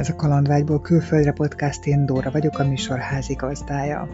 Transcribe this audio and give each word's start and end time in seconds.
Ez 0.00 0.08
a 0.08 0.16
Kalandvágyból 0.16 0.80
külföldre 0.80 1.32
podcast, 1.32 1.86
én 1.86 2.06
Dóra 2.06 2.30
vagyok, 2.30 2.58
a 2.58 2.64
műsor 2.64 2.98
házigazdája. 2.98 4.08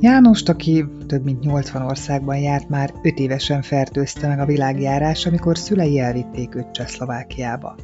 János, 0.00 0.42
aki 0.42 0.84
több 1.06 1.24
mint 1.24 1.40
80 1.40 1.82
országban 1.82 2.38
járt, 2.38 2.68
már 2.68 2.92
5 3.02 3.18
évesen 3.18 3.62
fertőzte 3.62 4.28
meg 4.28 4.40
a 4.40 4.44
világjárás, 4.44 5.26
amikor 5.26 5.58
szülei 5.58 5.98
elvitték 5.98 6.54
őt 6.54 6.70
Csehszlovákiába. 6.70 7.76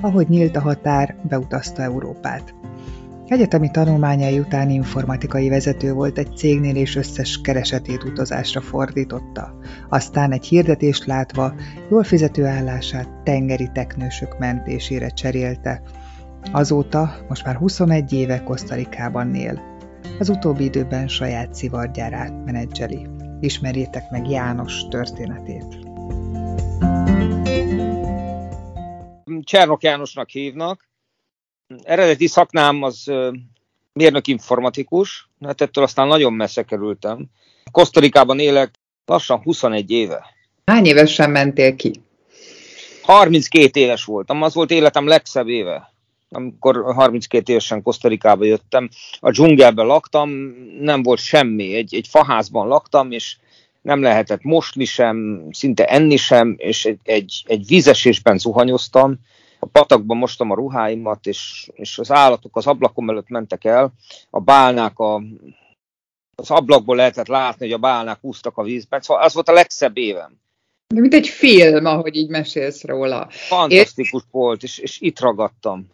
Ahogy 0.00 0.28
nyílt 0.28 0.56
a 0.56 0.60
határ, 0.60 1.16
beutazta 1.28 1.82
Európát. 1.82 2.54
Egyetemi 3.26 3.70
tanulmányai 3.70 4.38
után 4.38 4.70
informatikai 4.70 5.48
vezető 5.48 5.92
volt 5.92 6.18
egy 6.18 6.36
cégnél, 6.36 6.76
és 6.76 6.96
összes 6.96 7.40
keresetét 7.40 8.04
utazásra 8.04 8.60
fordította. 8.60 9.54
Aztán 9.88 10.32
egy 10.32 10.44
hirdetést 10.44 11.06
látva 11.06 11.54
jól 11.90 12.04
fizető 12.04 12.46
állását 12.46 13.08
tengeri 13.24 13.70
teknősök 13.72 14.38
mentésére 14.38 15.08
cserélte. 15.08 15.82
Azóta 16.52 17.16
most 17.28 17.44
már 17.44 17.56
21 17.56 18.12
éve 18.12 18.42
Kosztarikában 18.42 19.34
él. 19.34 19.78
Az 20.18 20.28
utóbbi 20.28 20.64
időben 20.64 21.08
saját 21.08 21.54
szivargyárát 21.54 22.44
menedzseli. 22.44 23.06
Ismerjétek 23.40 24.10
meg 24.10 24.28
János 24.28 24.88
történetét. 24.88 25.78
Csernok 29.40 29.82
Jánosnak 29.82 30.28
hívnak, 30.28 30.88
eredeti 31.82 32.26
szaknám 32.26 32.82
az 32.82 33.12
mérnök 33.92 34.26
informatikus, 34.26 35.28
hát 35.40 35.60
ettől 35.60 35.84
aztán 35.84 36.06
nagyon 36.06 36.32
messze 36.32 36.62
kerültem. 36.62 37.26
Kosztarikában 37.70 38.38
élek 38.38 38.74
lassan 39.04 39.42
21 39.42 39.90
éve. 39.90 40.24
Hány 40.64 40.86
évesen 40.86 41.30
mentél 41.30 41.76
ki? 41.76 41.92
32 43.02 43.80
éves 43.80 44.04
voltam, 44.04 44.42
az 44.42 44.54
volt 44.54 44.70
életem 44.70 45.06
legszebb 45.06 45.48
éve 45.48 45.89
amikor 46.30 46.94
32 46.94 47.52
évesen 47.52 47.82
Kosztarikába 47.82 48.44
jöttem, 48.44 48.88
a 49.20 49.30
dzsungelben 49.30 49.86
laktam, 49.86 50.30
nem 50.80 51.02
volt 51.02 51.18
semmi, 51.18 51.74
egy, 51.74 51.94
egy 51.94 52.06
faházban 52.08 52.68
laktam, 52.68 53.10
és 53.10 53.36
nem 53.82 54.02
lehetett 54.02 54.42
mosni 54.42 54.84
sem, 54.84 55.46
szinte 55.50 55.84
enni 55.84 56.16
sem, 56.16 56.54
és 56.58 56.84
egy, 56.84 57.00
egy, 57.02 57.44
egy 57.46 57.66
vízesésben 57.66 58.38
zuhanyoztam, 58.38 59.18
a 59.58 59.66
patakban 59.66 60.16
mostam 60.16 60.50
a 60.50 60.54
ruháimat, 60.54 61.26
és, 61.26 61.70
és 61.72 61.98
az 61.98 62.10
állatok 62.10 62.56
az 62.56 62.66
ablakom 62.66 63.10
előtt 63.10 63.28
mentek 63.28 63.64
el, 63.64 63.92
a 64.30 64.40
bálnák 64.40 64.98
a, 64.98 65.22
az 66.34 66.50
ablakból 66.50 66.96
lehetett 66.96 67.26
látni, 67.26 67.64
hogy 67.64 67.74
a 67.74 67.78
bálnák 67.78 68.18
úsztak 68.20 68.56
a 68.56 68.62
vízben, 68.62 69.00
szóval 69.00 69.22
az 69.22 69.34
volt 69.34 69.48
a 69.48 69.52
legszebb 69.52 69.96
évem. 69.96 70.38
De 70.94 71.00
mint 71.00 71.14
egy 71.14 71.28
film, 71.28 71.84
ahogy 71.84 72.16
így 72.16 72.28
mesélsz 72.28 72.84
róla. 72.84 73.26
Fantasztikus 73.30 74.22
Él... 74.22 74.28
volt, 74.30 74.62
és, 74.62 74.78
és 74.78 75.00
itt 75.00 75.20
ragadtam. 75.20 75.86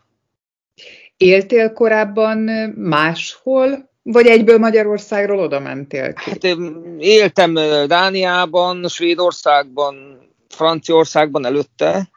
Éltél 1.17 1.73
korábban 1.73 2.39
máshol, 2.77 3.91
vagy 4.03 4.27
egyből 4.27 4.59
Magyarországról 4.59 5.39
oda 5.39 5.61
mentél 5.61 6.13
ki? 6.13 6.31
Hát 6.31 6.45
éltem 6.99 7.55
Dániában, 7.87 8.89
Svédországban, 8.89 10.19
Franciaországban 10.49 11.47
előtte, 11.47 12.09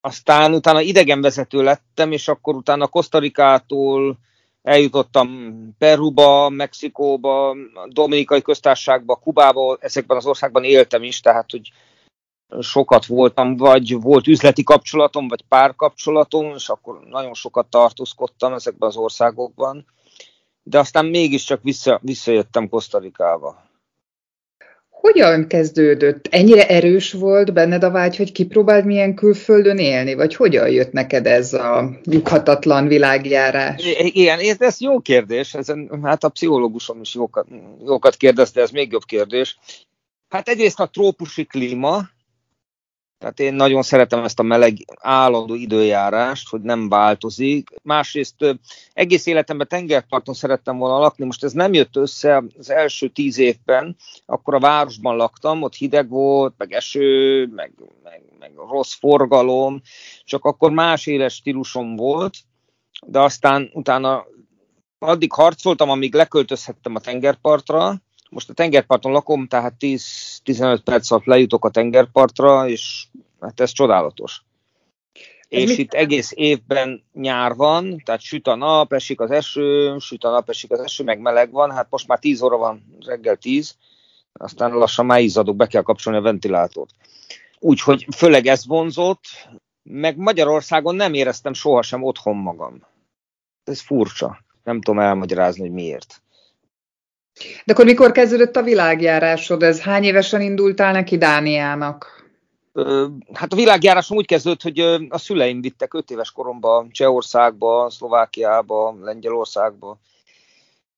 aztán 0.00 0.54
utána 0.54 0.80
idegenvezető 0.80 1.62
lettem, 1.62 2.12
és 2.12 2.28
akkor 2.28 2.54
utána 2.54 2.86
Kosztarikától 2.86 4.18
eljutottam 4.62 5.50
Peruba, 5.78 6.48
Mexikóba, 6.48 7.56
Dominikai 7.88 8.42
köztársaságba, 8.42 9.14
Kubába, 9.14 9.76
ezekben 9.80 10.16
az 10.16 10.26
országban 10.26 10.64
éltem 10.64 11.02
is, 11.02 11.20
tehát 11.20 11.50
hogy 11.50 11.70
sokat 12.60 13.06
voltam, 13.06 13.56
vagy 13.56 14.00
volt 14.00 14.26
üzleti 14.26 14.62
kapcsolatom, 14.62 15.28
vagy 15.28 15.42
párkapcsolatom, 15.48 16.54
és 16.54 16.68
akkor 16.68 17.00
nagyon 17.10 17.34
sokat 17.34 17.66
tartózkodtam 17.66 18.52
ezekben 18.52 18.88
az 18.88 18.96
országokban, 18.96 19.86
de 20.62 20.78
aztán 20.78 21.06
mégiscsak 21.06 21.62
vissza, 21.62 22.00
visszajöttem 22.02 22.68
Kosztarikába. 22.68 23.64
Hogyan 24.88 25.46
kezdődött? 25.46 26.26
Ennyire 26.30 26.68
erős 26.68 27.12
volt 27.12 27.52
benned 27.52 27.84
a 27.84 27.90
vágy, 27.90 28.16
hogy 28.16 28.32
kipróbáld 28.32 28.84
milyen 28.84 29.14
külföldön 29.14 29.78
élni? 29.78 30.14
Vagy 30.14 30.34
hogyan 30.34 30.68
jött 30.68 30.92
neked 30.92 31.26
ez 31.26 31.52
a 31.52 31.90
lyukhatatlan 32.04 32.86
világjárás? 32.86 33.82
Igen, 33.98 34.38
ez 34.58 34.80
jó 34.80 35.00
kérdés. 35.00 35.54
Ezen, 35.54 36.00
hát 36.02 36.24
a 36.24 36.28
pszichológusom 36.28 37.00
is 37.00 37.14
jókat, 37.14 37.46
jókat 37.84 38.16
kérdezte, 38.16 38.60
ez 38.60 38.70
még 38.70 38.92
jobb 38.92 39.04
kérdés. 39.04 39.58
Hát 40.28 40.48
egyrészt 40.48 40.80
a 40.80 40.88
trópusi 40.88 41.44
klíma, 41.44 42.02
tehát 43.18 43.40
én 43.40 43.54
nagyon 43.54 43.82
szeretem 43.82 44.24
ezt 44.24 44.38
a 44.38 44.42
meleg 44.42 44.76
állandó 45.00 45.54
időjárást, 45.54 46.48
hogy 46.48 46.60
nem 46.60 46.88
változik. 46.88 47.70
Másrészt 47.82 48.58
egész 48.92 49.26
életemben 49.26 49.68
tengerparton 49.68 50.34
szerettem 50.34 50.78
volna 50.78 50.98
lakni, 50.98 51.24
most 51.24 51.44
ez 51.44 51.52
nem 51.52 51.72
jött 51.72 51.96
össze 51.96 52.42
az 52.58 52.70
első 52.70 53.08
tíz 53.08 53.38
évben, 53.38 53.96
akkor 54.26 54.54
a 54.54 54.60
városban 54.60 55.16
laktam, 55.16 55.62
ott 55.62 55.74
hideg 55.74 56.08
volt, 56.08 56.54
meg 56.56 56.72
eső, 56.72 57.46
meg, 57.46 57.72
meg, 58.02 58.22
meg 58.38 58.52
rossz 58.68 58.94
forgalom, 58.94 59.80
csak 60.24 60.44
akkor 60.44 60.70
más 60.70 61.06
éles 61.06 61.34
stílusom 61.34 61.96
volt, 61.96 62.36
de 63.06 63.20
aztán 63.20 63.70
utána 63.72 64.24
addig 64.98 65.32
harcoltam, 65.32 65.90
amíg 65.90 66.14
leköltözhettem 66.14 66.94
a 66.94 67.00
tengerpartra, 67.00 67.94
most 68.30 68.50
a 68.50 68.52
tengerparton 68.52 69.12
lakom, 69.12 69.46
tehát 69.46 69.74
10-15 69.80 70.80
perc 70.84 71.10
alatt 71.10 71.24
lejutok 71.24 71.64
a 71.64 71.70
tengerpartra, 71.70 72.68
és 72.68 73.06
hát 73.40 73.60
ez 73.60 73.70
csodálatos. 73.70 74.44
Ez 75.48 75.60
és 75.60 75.68
mit? 75.68 75.78
itt 75.78 75.92
egész 75.92 76.32
évben 76.34 77.04
nyár 77.12 77.54
van, 77.54 78.02
tehát 78.04 78.20
süt 78.20 78.46
a 78.46 78.54
nap, 78.54 78.92
esik 78.92 79.20
az 79.20 79.30
eső, 79.30 79.98
süt 79.98 80.24
a 80.24 80.30
nap, 80.30 80.48
esik 80.48 80.70
az 80.70 80.80
eső, 80.80 81.04
meg 81.04 81.20
meleg 81.20 81.50
van, 81.50 81.70
hát 81.70 81.86
most 81.90 82.06
már 82.06 82.18
10 82.18 82.42
óra 82.42 82.56
van, 82.56 82.96
reggel 83.06 83.36
10, 83.36 83.76
aztán 84.32 84.72
lassan 84.72 85.06
már 85.06 85.20
izzadok, 85.20 85.56
be 85.56 85.66
kell 85.66 85.82
kapcsolni 85.82 86.18
a 86.18 86.22
ventilátort. 86.22 86.94
Úgyhogy 87.58 88.06
főleg 88.16 88.46
ez 88.46 88.66
vonzott, 88.66 89.24
meg 89.82 90.16
Magyarországon 90.16 90.94
nem 90.94 91.14
éreztem 91.14 91.52
sohasem 91.52 92.02
otthon 92.02 92.36
magam. 92.36 92.86
Ez 93.64 93.80
furcsa. 93.80 94.44
Nem 94.64 94.80
tudom 94.80 95.00
elmagyarázni, 95.00 95.60
hogy 95.60 95.72
miért. 95.72 96.22
De 97.64 97.72
akkor 97.72 97.84
mikor 97.84 98.12
kezdődött 98.12 98.56
a 98.56 98.62
világjárásod? 98.62 99.62
Ez 99.62 99.80
hány 99.80 100.04
évesen 100.04 100.40
indultál 100.40 100.92
neki 100.92 101.18
Dániának? 101.18 102.24
Hát 103.32 103.52
a 103.52 103.56
világjárásom 103.56 104.16
úgy 104.16 104.26
kezdődött, 104.26 104.62
hogy 104.62 104.80
a 105.08 105.18
szüleim 105.18 105.60
vittek 105.60 105.94
öt 105.94 106.10
éves 106.10 106.30
koromba 106.30 106.86
Csehországba, 106.90 107.90
Szlovákiába, 107.90 108.96
Lengyelországba. 109.00 109.98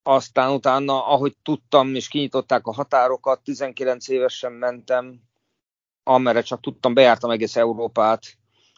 Aztán 0.03 0.51
utána, 0.51 1.07
ahogy 1.07 1.35
tudtam, 1.43 1.95
és 1.95 2.07
kinyitották 2.07 2.67
a 2.67 2.73
határokat, 2.73 3.39
19 3.43 4.07
évesen 4.07 4.51
mentem, 4.51 5.21
amerre 6.03 6.41
csak 6.41 6.61
tudtam, 6.61 6.93
bejártam 6.93 7.29
egész 7.29 7.55
Európát, 7.55 8.23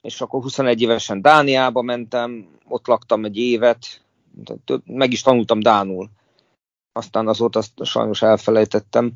és 0.02 0.22
akkor 0.22 0.42
21 0.42 0.82
évesen 0.82 1.22
Dániába 1.22 1.82
mentem, 1.82 2.48
ott 2.68 2.88
laktam 2.88 3.26
egy 3.26 3.38
évet, 3.38 4.02
meg 4.86 5.12
is 5.12 5.22
tanultam 5.22 5.60
Dánul 5.60 6.10
aztán 6.92 7.28
azóta 7.28 7.60
azt 7.60 7.72
sajnos 7.84 8.22
elfelejtettem. 8.22 9.12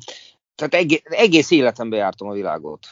Tehát 0.54 0.74
egész, 0.74 1.02
egész 1.04 1.50
életemben 1.50 1.98
jártam 1.98 2.28
a 2.28 2.32
világot. 2.32 2.86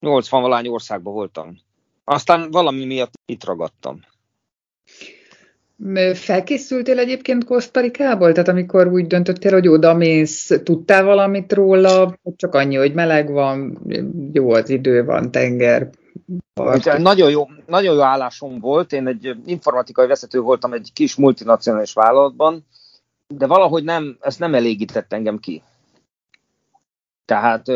80 0.00 0.42
valány 0.42 0.68
országban 0.68 1.12
voltam. 1.12 1.58
Aztán 2.04 2.50
valami 2.50 2.84
miatt 2.84 3.12
itt 3.26 3.44
ragadtam. 3.44 4.00
Felkészültél 6.14 6.98
egyébként 6.98 7.44
Kosztarikából? 7.44 8.32
Tehát 8.32 8.48
amikor 8.48 8.86
úgy 8.86 9.06
döntöttél, 9.06 9.52
hogy 9.52 9.68
oda 9.68 9.94
mész, 9.94 10.60
tudtál 10.64 11.04
valamit 11.04 11.52
róla? 11.52 12.18
Csak 12.36 12.54
annyi, 12.54 12.76
hogy 12.76 12.94
meleg 12.94 13.30
van, 13.30 13.78
jó 14.32 14.50
az 14.50 14.68
idő 14.70 15.04
van, 15.04 15.30
tenger. 15.30 15.90
Part. 16.54 16.98
Nagyon 16.98 17.30
jó, 17.30 17.48
nagyon 17.66 17.94
jó 17.94 18.00
állásom 18.00 18.58
volt. 18.58 18.92
Én 18.92 19.06
egy 19.06 19.36
informatikai 19.44 20.06
vezető 20.06 20.40
voltam 20.40 20.72
egy 20.72 20.90
kis 20.92 21.14
multinacionális 21.16 21.92
vállalatban, 21.92 22.66
de 23.28 23.46
valahogy 23.46 23.84
nem, 23.84 24.16
ezt 24.20 24.38
nem 24.38 24.54
elégített 24.54 25.12
engem 25.12 25.38
ki. 25.38 25.62
Tehát 27.24 27.66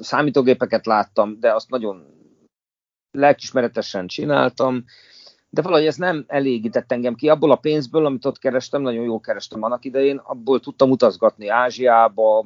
számítógépeket 0.00 0.86
láttam, 0.86 1.40
de 1.40 1.54
azt 1.54 1.70
nagyon 1.70 2.06
lelkismeretesen 3.10 4.06
csináltam, 4.06 4.84
de 5.48 5.62
valahogy 5.62 5.86
ez 5.86 5.96
nem 5.96 6.24
elégített 6.26 6.92
engem 6.92 7.14
ki. 7.14 7.28
Abból 7.28 7.50
a 7.50 7.56
pénzből, 7.56 8.06
amit 8.06 8.24
ott 8.24 8.38
kerestem, 8.38 8.82
nagyon 8.82 9.04
jól 9.04 9.20
kerestem 9.20 9.62
annak 9.62 9.84
idején, 9.84 10.16
abból 10.16 10.60
tudtam 10.60 10.90
utazgatni 10.90 11.48
Ázsiába, 11.48 12.44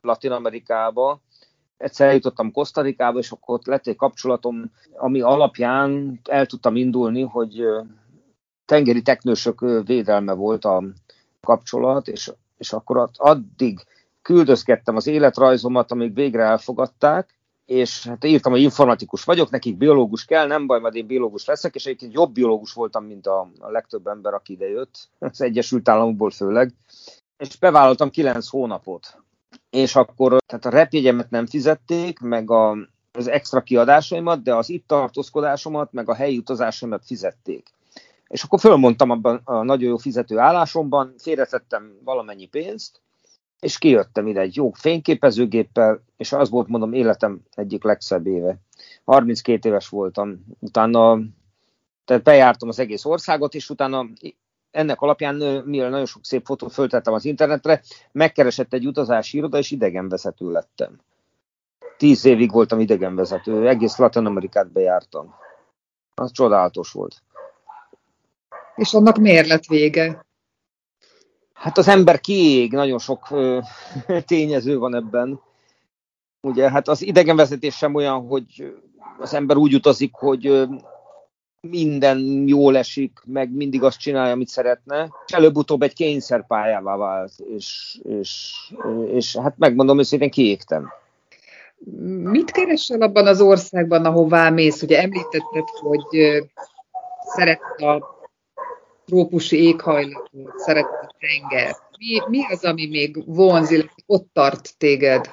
Latin 0.00 0.30
Amerikába, 0.30 1.20
egyszer 1.76 2.08
eljutottam 2.08 2.52
Kosztarikába, 2.52 3.18
és 3.18 3.30
akkor 3.30 3.54
ott 3.54 3.66
lett 3.66 3.86
egy 3.86 3.96
kapcsolatom, 3.96 4.72
ami 4.96 5.20
alapján 5.20 6.20
el 6.24 6.46
tudtam 6.46 6.76
indulni, 6.76 7.22
hogy 7.22 7.64
tengeri 8.64 9.02
teknősök 9.02 9.60
védelme 9.84 10.32
volt 10.32 10.64
a 10.64 10.82
kapcsolat, 11.46 12.08
és, 12.08 12.32
és 12.56 12.72
akkor 12.72 13.10
addig 13.16 13.80
küldözgettem 14.22 14.96
az 14.96 15.06
életrajzomat, 15.06 15.90
amíg 15.90 16.14
végre 16.14 16.42
elfogadták, 16.42 17.36
és 17.66 18.06
hát 18.06 18.24
írtam, 18.24 18.52
hogy 18.52 18.60
informatikus 18.60 19.24
vagyok, 19.24 19.50
nekik 19.50 19.76
biológus 19.76 20.24
kell, 20.24 20.46
nem 20.46 20.66
baj, 20.66 20.80
majd 20.80 20.94
én 20.94 21.06
biológus 21.06 21.44
leszek, 21.44 21.74
és 21.74 21.86
egyébként 21.86 22.12
jobb 22.12 22.32
biológus 22.32 22.72
voltam, 22.72 23.04
mint 23.04 23.26
a, 23.26 23.48
legtöbb 23.58 24.06
ember, 24.06 24.34
aki 24.34 24.52
ide 24.52 24.68
jött, 24.68 25.08
az 25.18 25.40
Egyesült 25.40 25.88
Államokból 25.88 26.30
főleg, 26.30 26.72
és 27.38 27.56
bevállaltam 27.56 28.10
kilenc 28.10 28.48
hónapot. 28.48 29.16
És 29.70 29.96
akkor 29.96 30.36
tehát 30.46 30.64
a 30.64 30.70
repjegyemet 30.70 31.30
nem 31.30 31.46
fizették, 31.46 32.18
meg 32.18 32.50
a, 32.50 32.76
az 33.12 33.28
extra 33.28 33.60
kiadásaimat, 33.60 34.42
de 34.42 34.54
az 34.54 34.68
itt 34.68 34.86
tartózkodásomat, 34.86 35.92
meg 35.92 36.08
a 36.08 36.14
helyi 36.14 36.38
utazásaimat 36.38 37.04
fizették. 37.04 37.75
És 38.28 38.42
akkor 38.42 38.60
fölmondtam 38.60 39.10
abban 39.10 39.40
a 39.44 39.62
nagyon 39.62 39.88
jó 39.88 39.96
fizető 39.96 40.38
állásomban, 40.38 41.14
félretettem 41.18 41.98
valamennyi 42.04 42.46
pénzt, 42.46 43.00
és 43.60 43.78
kijöttem 43.78 44.26
ide 44.26 44.40
egy 44.40 44.56
jó 44.56 44.70
fényképezőgéppel, 44.70 46.02
és 46.16 46.32
az 46.32 46.50
volt, 46.50 46.68
mondom, 46.68 46.92
életem 46.92 47.40
egyik 47.54 47.84
legszebb 47.84 48.26
éve. 48.26 48.56
32 49.04 49.68
éves 49.68 49.88
voltam, 49.88 50.44
utána 50.58 51.18
tehát 52.04 52.22
bejártam 52.22 52.68
az 52.68 52.78
egész 52.78 53.04
országot, 53.04 53.54
és 53.54 53.70
utána 53.70 54.06
ennek 54.70 55.00
alapján, 55.00 55.62
mivel 55.64 55.90
nagyon 55.90 56.06
sok 56.06 56.24
szép 56.24 56.44
fotót 56.44 56.72
föltettem 56.72 57.12
az 57.12 57.24
internetre, 57.24 57.82
megkeresett 58.12 58.72
egy 58.72 58.86
utazási 58.86 59.36
iroda, 59.36 59.58
és 59.58 59.70
idegenvezető 59.70 60.50
lettem. 60.50 61.00
Tíz 61.96 62.24
évig 62.24 62.52
voltam 62.52 62.80
idegenvezető, 62.80 63.68
egész 63.68 63.96
Latin 63.96 64.26
Amerikát 64.26 64.72
bejártam. 64.72 65.34
Az 66.14 66.32
csodálatos 66.32 66.92
volt. 66.92 67.22
És 68.76 68.94
annak 68.94 69.16
miért 69.16 69.46
lett 69.46 69.64
vége? 69.64 70.24
Hát 71.52 71.78
az 71.78 71.88
ember 71.88 72.20
kiég, 72.20 72.72
nagyon 72.72 72.98
sok 72.98 73.30
ö, 73.30 73.58
tényező 74.26 74.78
van 74.78 74.94
ebben. 74.94 75.40
Ugye, 76.40 76.70
hát 76.70 76.88
az 76.88 77.02
idegenvezetés 77.02 77.76
sem 77.76 77.94
olyan, 77.94 78.26
hogy 78.26 78.74
az 79.18 79.34
ember 79.34 79.56
úgy 79.56 79.74
utazik, 79.74 80.14
hogy 80.14 80.68
minden 81.60 82.44
jól 82.46 82.76
esik, 82.76 83.18
meg 83.24 83.50
mindig 83.50 83.82
azt 83.82 83.98
csinálja, 83.98 84.32
amit 84.32 84.48
szeretne. 84.48 85.08
És 85.26 85.32
előbb-utóbb 85.32 85.82
egy 85.82 85.94
kényszerpályává 85.94 86.96
vált, 86.96 87.32
és, 87.38 87.98
és, 88.02 88.54
és 89.12 89.36
hát 89.36 89.54
megmondom 89.58 89.98
őszintén, 89.98 90.30
kiégtem. 90.30 90.92
Mit 92.22 92.50
keresel 92.50 93.00
abban 93.00 93.26
az 93.26 93.40
országban, 93.40 94.04
ahová 94.04 94.50
mész? 94.50 94.82
Ugye 94.82 95.02
említetted, 95.02 95.68
hogy 95.80 96.42
szereted 97.20 97.82
a 97.82 98.15
trópusi 99.06 99.62
éghajlatot, 99.62 100.30
szereted 100.56 101.08
a 101.08 101.14
tenger. 101.18 101.76
Mi, 101.98 102.20
mi 102.28 102.44
az, 102.50 102.64
ami 102.64 102.86
még 102.86 103.22
vonz, 103.26 103.70
illetve 103.70 103.92
ott 104.06 104.28
tart 104.32 104.78
téged 104.78 105.30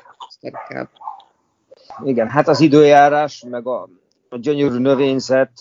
Igen, 2.03 2.29
hát 2.29 2.47
az 2.47 2.59
időjárás, 2.59 3.43
meg 3.49 3.67
a, 3.67 3.89
a 4.29 4.37
gyönyörű 4.37 4.77
növényzet, 4.77 5.51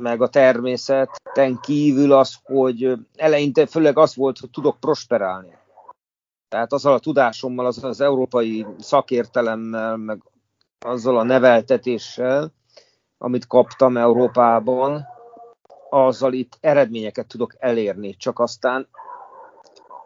meg 0.00 0.22
a 0.22 0.28
természeten 0.28 1.58
kívül 1.60 2.12
az, 2.12 2.34
hogy 2.44 2.92
eleinte 3.16 3.66
főleg 3.66 3.98
az 3.98 4.14
volt, 4.14 4.38
hogy 4.38 4.50
tudok 4.50 4.80
prosperálni. 4.80 5.56
Tehát 6.48 6.72
azzal 6.72 6.92
a 6.92 6.98
tudásommal, 6.98 7.66
az, 7.66 7.84
az 7.84 8.00
európai 8.00 8.66
szakértelemmel, 8.78 9.96
meg 9.96 10.22
azzal 10.78 11.18
a 11.18 11.22
neveltetéssel, 11.22 12.52
amit 13.18 13.46
kaptam 13.46 13.96
Európában, 13.96 15.06
azzal 15.92 16.32
itt 16.32 16.58
eredményeket 16.60 17.26
tudok 17.26 17.54
elérni, 17.58 18.16
csak 18.16 18.38
aztán 18.38 18.88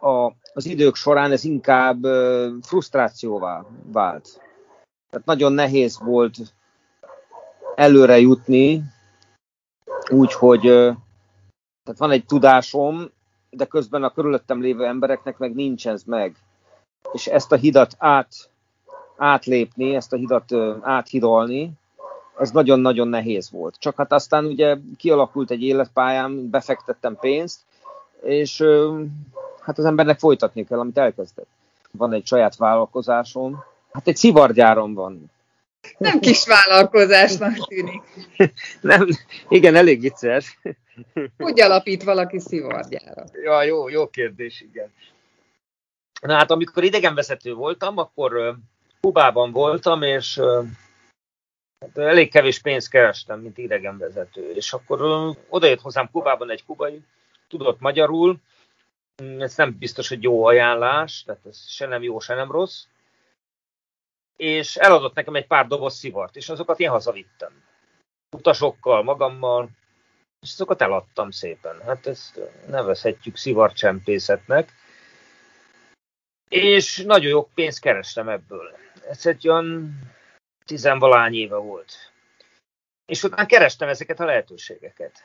a, 0.01 0.31
az 0.53 0.65
idők 0.65 0.95
során 0.95 1.31
ez 1.31 1.43
inkább 1.43 2.03
frusztrációvá 2.61 3.65
vált. 3.83 4.41
Tehát 5.09 5.25
nagyon 5.25 5.53
nehéz 5.53 5.99
volt 5.99 6.37
előre 7.75 8.19
jutni, 8.19 8.83
úgyhogy 10.09 10.61
tehát 11.83 11.97
van 11.97 12.11
egy 12.11 12.25
tudásom, 12.25 13.11
de 13.49 13.65
közben 13.65 14.03
a 14.03 14.11
körülöttem 14.11 14.61
lévő 14.61 14.85
embereknek 14.85 15.37
meg 15.37 15.55
nincs 15.55 15.87
ez 15.87 16.03
meg. 16.03 16.35
És 17.11 17.27
ezt 17.27 17.51
a 17.51 17.55
hidat 17.55 17.95
át, 17.97 18.33
átlépni, 19.17 19.95
ezt 19.95 20.13
a 20.13 20.17
hidat 20.17 20.53
áthidalni, 20.81 21.71
ez 22.39 22.51
nagyon-nagyon 22.51 23.07
nehéz 23.07 23.51
volt. 23.51 23.75
Csak 23.79 23.97
hát 23.97 24.11
aztán 24.11 24.45
ugye 24.45 24.77
kialakult 24.97 25.51
egy 25.51 25.63
életpályám, 25.63 26.49
befektettem 26.49 27.17
pénzt, 27.19 27.59
és 28.21 28.63
hát 29.61 29.77
az 29.77 29.85
embernek 29.85 30.19
folytatni 30.19 30.65
kell, 30.65 30.79
amit 30.79 30.97
elkezdett. 30.97 31.47
Van 31.91 32.13
egy 32.13 32.25
saját 32.25 32.55
vállalkozásom, 32.55 33.63
hát 33.91 34.07
egy 34.07 34.15
szivargyárom 34.15 34.93
van. 34.93 35.31
Nem 35.97 36.19
kis 36.19 36.45
vállalkozásnak 36.47 37.67
tűnik. 37.67 38.01
Nem, 38.81 39.07
igen, 39.49 39.75
elég 39.75 39.99
vicces. 39.99 40.59
Hogy 41.37 41.61
alapít 41.61 42.03
valaki 42.03 42.39
szivargyára? 42.39 43.23
Ja, 43.43 43.63
jó, 43.63 43.89
jó 43.89 44.07
kérdés, 44.07 44.61
igen. 44.61 44.93
Na 46.21 46.33
hát, 46.33 46.51
amikor 46.51 46.83
idegenvezető 46.83 47.53
voltam, 47.53 47.97
akkor 47.97 48.57
Kubában 49.01 49.51
voltam, 49.51 50.01
és 50.01 50.39
Hát 51.79 51.97
elég 51.97 52.31
kevés 52.31 52.59
pénzt 52.59 52.89
kerestem, 52.89 53.39
mint 53.39 53.57
idegenvezető, 53.57 54.51
és 54.51 54.73
akkor 54.73 55.01
odajött 55.49 55.81
hozzám 55.81 56.09
Kubában 56.11 56.49
egy 56.49 56.65
kubai, 56.65 57.01
tudott 57.47 57.79
magyarul, 57.79 58.37
mm, 59.23 59.41
ez 59.41 59.55
nem 59.55 59.77
biztos, 59.77 60.07
hogy 60.09 60.23
jó 60.23 60.45
ajánlás, 60.45 61.23
tehát 61.23 61.45
ez 61.45 61.67
se 61.67 61.85
nem 61.85 62.03
jó, 62.03 62.19
se 62.19 62.33
nem 62.33 62.51
rossz, 62.51 62.85
és 64.35 64.75
eladott 64.75 65.15
nekem 65.15 65.35
egy 65.35 65.47
pár 65.47 65.67
doboz 65.67 65.95
szivart, 65.95 66.35
és 66.35 66.49
azokat 66.49 66.79
én 66.79 66.89
hazavittem. 66.89 67.63
Utasokkal, 68.35 69.03
magammal, 69.03 69.69
és 70.41 70.51
azokat 70.53 70.81
eladtam 70.81 71.31
szépen. 71.31 71.81
Hát 71.81 72.07
ezt 72.07 72.39
nevezhetjük 72.67 73.35
szivarcsempészetnek. 73.35 74.73
És 76.49 77.03
nagyon 77.05 77.29
jó 77.29 77.49
pénzt 77.53 77.79
kerestem 77.79 78.29
ebből. 78.29 78.77
Ez 79.09 79.25
egy 79.25 79.47
olyan 79.47 79.99
tizenvalány 80.67 81.33
éve 81.33 81.55
volt. 81.55 81.93
És 83.05 83.23
utána 83.23 83.45
kerestem 83.45 83.89
ezeket 83.89 84.19
a 84.19 84.25
lehetőségeket. 84.25 85.23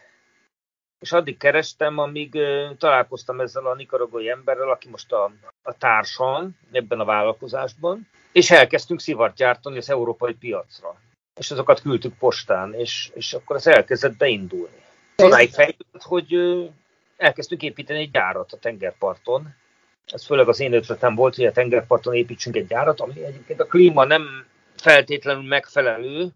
És 0.99 1.13
addig 1.13 1.37
kerestem, 1.37 1.99
amíg 1.99 2.39
találkoztam 2.79 3.41
ezzel 3.41 3.67
a 3.67 3.75
nikaragói 3.75 4.31
emberrel, 4.31 4.71
aki 4.71 4.89
most 4.89 5.13
a, 5.13 5.33
a 5.63 5.77
társam 5.77 6.59
ebben 6.73 7.01
a 7.01 7.05
vállalkozásban, 7.05 8.09
és 8.33 8.51
elkezdtünk 8.51 9.01
szivart 9.01 9.37
gyártani 9.37 9.77
az 9.77 9.91
európai 9.91 10.35
piacra. 10.35 11.01
És 11.35 11.51
azokat 11.51 11.81
küldtük 11.81 12.19
postán, 12.19 12.75
és, 12.75 13.11
és 13.15 13.33
akkor 13.33 13.57
ez 13.57 13.67
elkezdett 13.67 14.17
beindulni. 14.17 14.83
Odáig 15.17 15.51
fejlődött, 15.51 16.03
hogy 16.03 16.35
elkezdtünk 17.17 17.63
építeni 17.63 18.01
egy 18.01 18.11
gyárat 18.11 18.53
a 18.53 18.59
tengerparton. 18.59 19.55
Ez 20.07 20.25
főleg 20.27 20.49
az 20.49 20.61
én 20.61 20.73
ötletem 20.73 21.15
volt, 21.15 21.35
hogy 21.35 21.45
a 21.45 21.53
tengerparton 21.53 22.15
építsünk 22.15 22.57
egy 22.57 22.67
gyárat, 22.67 23.01
ami 23.01 23.25
egyébként 23.25 23.61
a 23.61 23.67
klíma 23.67 24.05
nem 24.05 24.47
feltétlenül 24.83 25.43
megfelelő, 25.43 26.29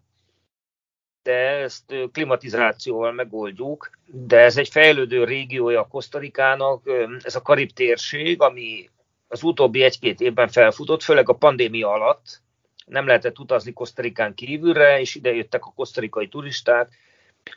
de 1.22 1.38
ezt 1.38 1.94
klimatizációval 2.12 3.12
megoldjuk, 3.12 3.90
de 4.06 4.38
ez 4.38 4.56
egy 4.56 4.68
fejlődő 4.68 5.24
régiója 5.24 5.80
a 5.80 5.88
Kosztarikának, 5.88 6.82
ez 7.22 7.36
a 7.36 7.42
Karib 7.42 7.70
térség, 7.70 8.40
ami 8.40 8.90
az 9.28 9.42
utóbbi 9.42 9.82
egy-két 9.82 10.20
évben 10.20 10.48
felfutott, 10.48 11.02
főleg 11.02 11.28
a 11.28 11.34
pandémia 11.34 11.90
alatt, 11.90 12.40
nem 12.86 13.06
lehetett 13.06 13.38
utazni 13.38 13.72
Kosztarikán 13.72 14.34
kívülre, 14.34 15.00
és 15.00 15.14
ide 15.14 15.34
jöttek 15.34 15.64
a 15.64 15.72
kosztarikai 15.76 16.28
turisták, 16.28 16.88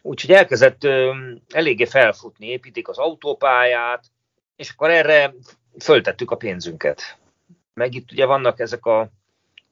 úgyhogy 0.01 0.31
elkezdett 0.31 0.87
eléggé 1.49 1.85
felfutni, 1.85 2.47
építik 2.47 2.87
az 2.87 2.97
autópályát, 2.97 4.05
és 4.55 4.69
akkor 4.69 4.89
erre 4.89 5.33
föltettük 5.79 6.31
a 6.31 6.35
pénzünket. 6.35 7.17
Meg 7.73 7.93
itt 7.93 8.11
ugye 8.11 8.25
vannak 8.25 8.59
ezek 8.59 8.85
a 8.85 9.09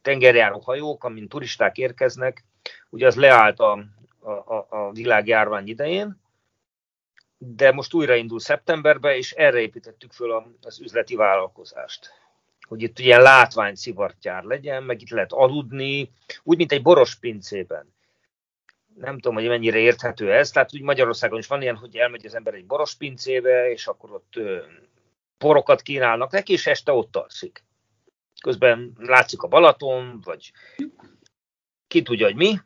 tengerjáró 0.01 0.59
hajók, 0.59 1.03
amin 1.03 1.27
turisták 1.27 1.77
érkeznek, 1.77 2.43
ugye 2.89 3.07
az 3.07 3.15
leállt 3.15 3.59
a, 3.59 3.71
a, 4.19 4.67
a 4.69 4.91
világjárvány 4.91 5.67
idején, 5.67 6.21
de 7.37 7.71
most 7.71 7.93
újraindul 7.93 8.39
szeptemberben, 8.39 9.15
és 9.15 9.31
erre 9.31 9.59
építettük 9.59 10.11
föl 10.11 10.55
az 10.61 10.81
üzleti 10.81 11.15
vállalkozást. 11.15 12.09
Hogy 12.67 12.81
itt 12.81 12.99
ilyen 12.99 13.21
látvány 13.21 13.75
szivartyár 13.75 14.43
legyen, 14.43 14.83
meg 14.83 15.01
itt 15.01 15.09
lehet 15.09 15.33
aludni, 15.33 16.11
úgy, 16.43 16.57
mint 16.57 16.71
egy 16.71 16.81
boros 16.81 17.15
pincében. 17.15 17.95
Nem 18.95 19.15
tudom, 19.15 19.33
hogy 19.33 19.47
mennyire 19.47 19.77
érthető 19.77 20.33
ez. 20.33 20.49
Tehát 20.49 20.73
úgy 20.73 20.81
Magyarországon 20.81 21.39
is 21.39 21.47
van 21.47 21.61
ilyen, 21.61 21.75
hogy 21.75 21.95
elmegy 21.95 22.25
az 22.25 22.35
ember 22.35 22.53
egy 22.53 22.65
boros 22.65 22.95
pincébe, 22.95 23.71
és 23.71 23.87
akkor 23.87 24.11
ott 24.11 24.33
porokat 25.37 25.81
kínálnak 25.81 26.31
neki, 26.31 26.53
és 26.53 26.67
este 26.67 26.91
ott 26.91 27.15
alszik 27.15 27.63
közben 28.41 28.93
látszik 28.97 29.41
a 29.41 29.47
Balaton, 29.47 30.21
vagy 30.23 30.51
ki 31.87 32.01
tudja, 32.01 32.25
hogy 32.25 32.35
mi. 32.35 32.59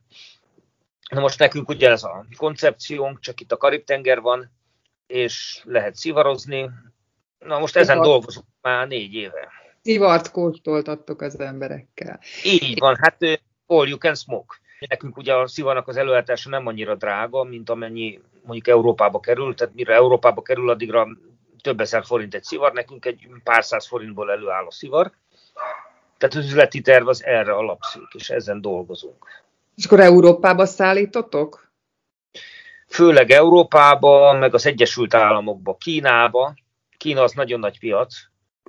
Na 1.10 1.20
most 1.20 1.40
nekünk 1.40 1.70
ugye 1.70 1.90
ez 1.90 2.04
a 2.04 2.26
koncepciónk, 2.38 3.20
csak 3.20 3.42
itt 3.42 3.52
a 3.52 3.58
Karib-tenger 3.58 4.22
van, 4.22 4.52
és 5.08 5.62
lehet 5.64 5.96
szivarozni. 5.96 6.70
Na 7.40 7.60
most 7.60 7.76
ezen 7.76 7.96
Szivart. 7.96 8.10
dolgozunk 8.10 8.46
már 8.62 8.88
négy 8.88 9.14
éve. 9.14 9.50
Szivart 9.82 10.32
kóstoltattok 10.32 11.22
az 11.22 11.40
emberekkel. 11.40 12.20
Így 12.44 12.80
van, 12.80 12.98
hát 13.02 13.42
all 13.66 13.88
you 13.88 13.98
can 13.98 14.16
smoke. 14.16 14.56
Nekünk 14.88 15.18
ugye 15.18 15.36
a 15.36 15.48
szivarnak 15.48 15.88
az 15.88 15.98
előállítása 15.98 16.50
nem 16.50 16.68
annyira 16.68 16.96
drága, 16.96 17.44
mint 17.44 17.70
amennyi 17.70 18.20
mondjuk 18.44 18.68
Európába 18.68 19.20
kerül, 19.20 19.56
tehát 19.56 19.74
mire 19.74 19.94
Európába 19.94 20.42
kerül, 20.42 20.70
addigra 20.70 21.08
több 21.62 21.80
ezer 21.80 22.06
forint 22.06 22.34
egy 22.34 22.44
szivar, 22.44 22.74
nekünk 22.74 23.06
egy 23.06 23.28
pár 23.44 23.64
száz 23.64 23.88
forintból 23.88 24.32
előáll 24.32 24.66
a 24.66 24.72
szivar. 24.72 25.12
Tehát 26.22 26.36
az 26.36 26.46
üzleti 26.46 26.82
terv 26.82 27.08
az 27.08 27.24
erre 27.26 27.54
alapszik, 27.54 28.08
és 28.14 28.30
ezen 28.30 28.62
dolgozunk. 28.62 29.44
És 29.76 29.86
akkor 29.86 30.00
Európába 30.00 30.66
szállítotok? 30.66 31.72
Főleg 32.88 33.32
Európába, 33.32 34.34
meg 34.34 34.54
az 34.54 34.66
Egyesült 34.66 35.14
Államokba, 35.14 35.76
Kínába. 35.80 36.54
Kína 36.98 37.22
az 37.24 37.32
nagyon 37.32 37.60
nagy 37.60 37.80
piac. 37.80 38.16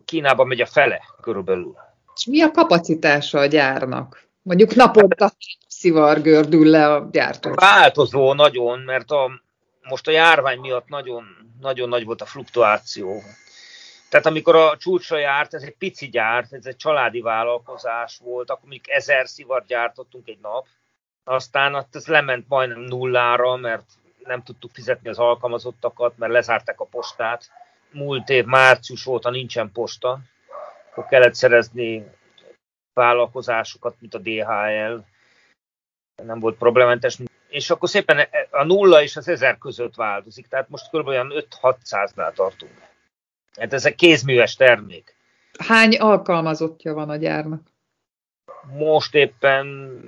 Kínába 0.04 0.44
megy 0.44 0.60
a 0.60 0.66
fele 0.66 1.00
körülbelül. 1.20 1.76
És 2.14 2.26
mi 2.26 2.42
a 2.42 2.50
kapacitása 2.50 3.38
a 3.38 3.46
gyárnak? 3.46 4.22
Mondjuk 4.42 4.74
naponta 4.74 5.32
szivar 5.68 6.20
gördül 6.20 6.66
le 6.66 6.94
a 6.94 7.08
gyártó. 7.12 7.54
Változó 7.54 8.32
nagyon, 8.32 8.78
mert 8.78 9.10
a, 9.10 9.30
most 9.88 10.08
a 10.08 10.10
járvány 10.10 10.58
miatt 10.58 10.88
nagyon, 10.88 11.24
nagyon 11.60 11.88
nagy 11.88 12.04
volt 12.04 12.20
a 12.20 12.26
fluktuáció. 12.26 13.22
Tehát 14.12 14.26
amikor 14.26 14.56
a 14.56 14.76
csúcsra 14.76 15.18
járt, 15.18 15.54
ez 15.54 15.62
egy 15.62 15.76
pici 15.76 16.08
gyárt, 16.08 16.52
ez 16.52 16.66
egy 16.66 16.76
családi 16.76 17.20
vállalkozás 17.20 18.18
volt, 18.18 18.50
akkor 18.50 18.68
még 18.68 18.80
ezer 18.86 19.28
szivart 19.28 19.66
gyártottunk 19.66 20.28
egy 20.28 20.38
nap, 20.42 20.66
aztán 21.24 21.86
ez 21.92 22.06
lement 22.06 22.48
majdnem 22.48 22.80
nullára, 22.80 23.56
mert 23.56 23.84
nem 24.24 24.42
tudtuk 24.42 24.70
fizetni 24.72 25.08
az 25.08 25.18
alkalmazottakat, 25.18 26.18
mert 26.18 26.32
lezárták 26.32 26.80
a 26.80 26.84
postát. 26.84 27.50
Múlt 27.90 28.28
év 28.28 28.44
március 28.44 29.06
óta 29.06 29.30
nincsen 29.30 29.72
posta, 29.72 30.18
akkor 30.90 31.06
kellett 31.06 31.34
szerezni 31.34 32.10
vállalkozásokat, 32.94 33.94
mint 33.98 34.14
a 34.14 34.18
DHL, 34.18 34.98
nem 36.22 36.40
volt 36.40 36.58
problémentes, 36.58 37.18
és 37.48 37.70
akkor 37.70 37.88
szépen 37.88 38.28
a 38.50 38.64
nulla 38.64 39.02
és 39.02 39.16
az 39.16 39.28
ezer 39.28 39.58
között 39.58 39.94
változik, 39.94 40.48
tehát 40.48 40.68
most 40.68 40.90
kb. 40.90 41.06
olyan 41.06 41.32
5-600-nál 41.62 42.32
tartunk. 42.32 42.90
Hát 43.58 43.72
ez 43.72 43.86
egy 43.86 43.94
kézműves 43.94 44.54
termék. 44.54 45.16
Hány 45.58 45.96
alkalmazottja 45.96 46.94
van 46.94 47.10
a 47.10 47.16
gyárnak? 47.16 47.62
Most 48.78 49.14
éppen 49.14 49.98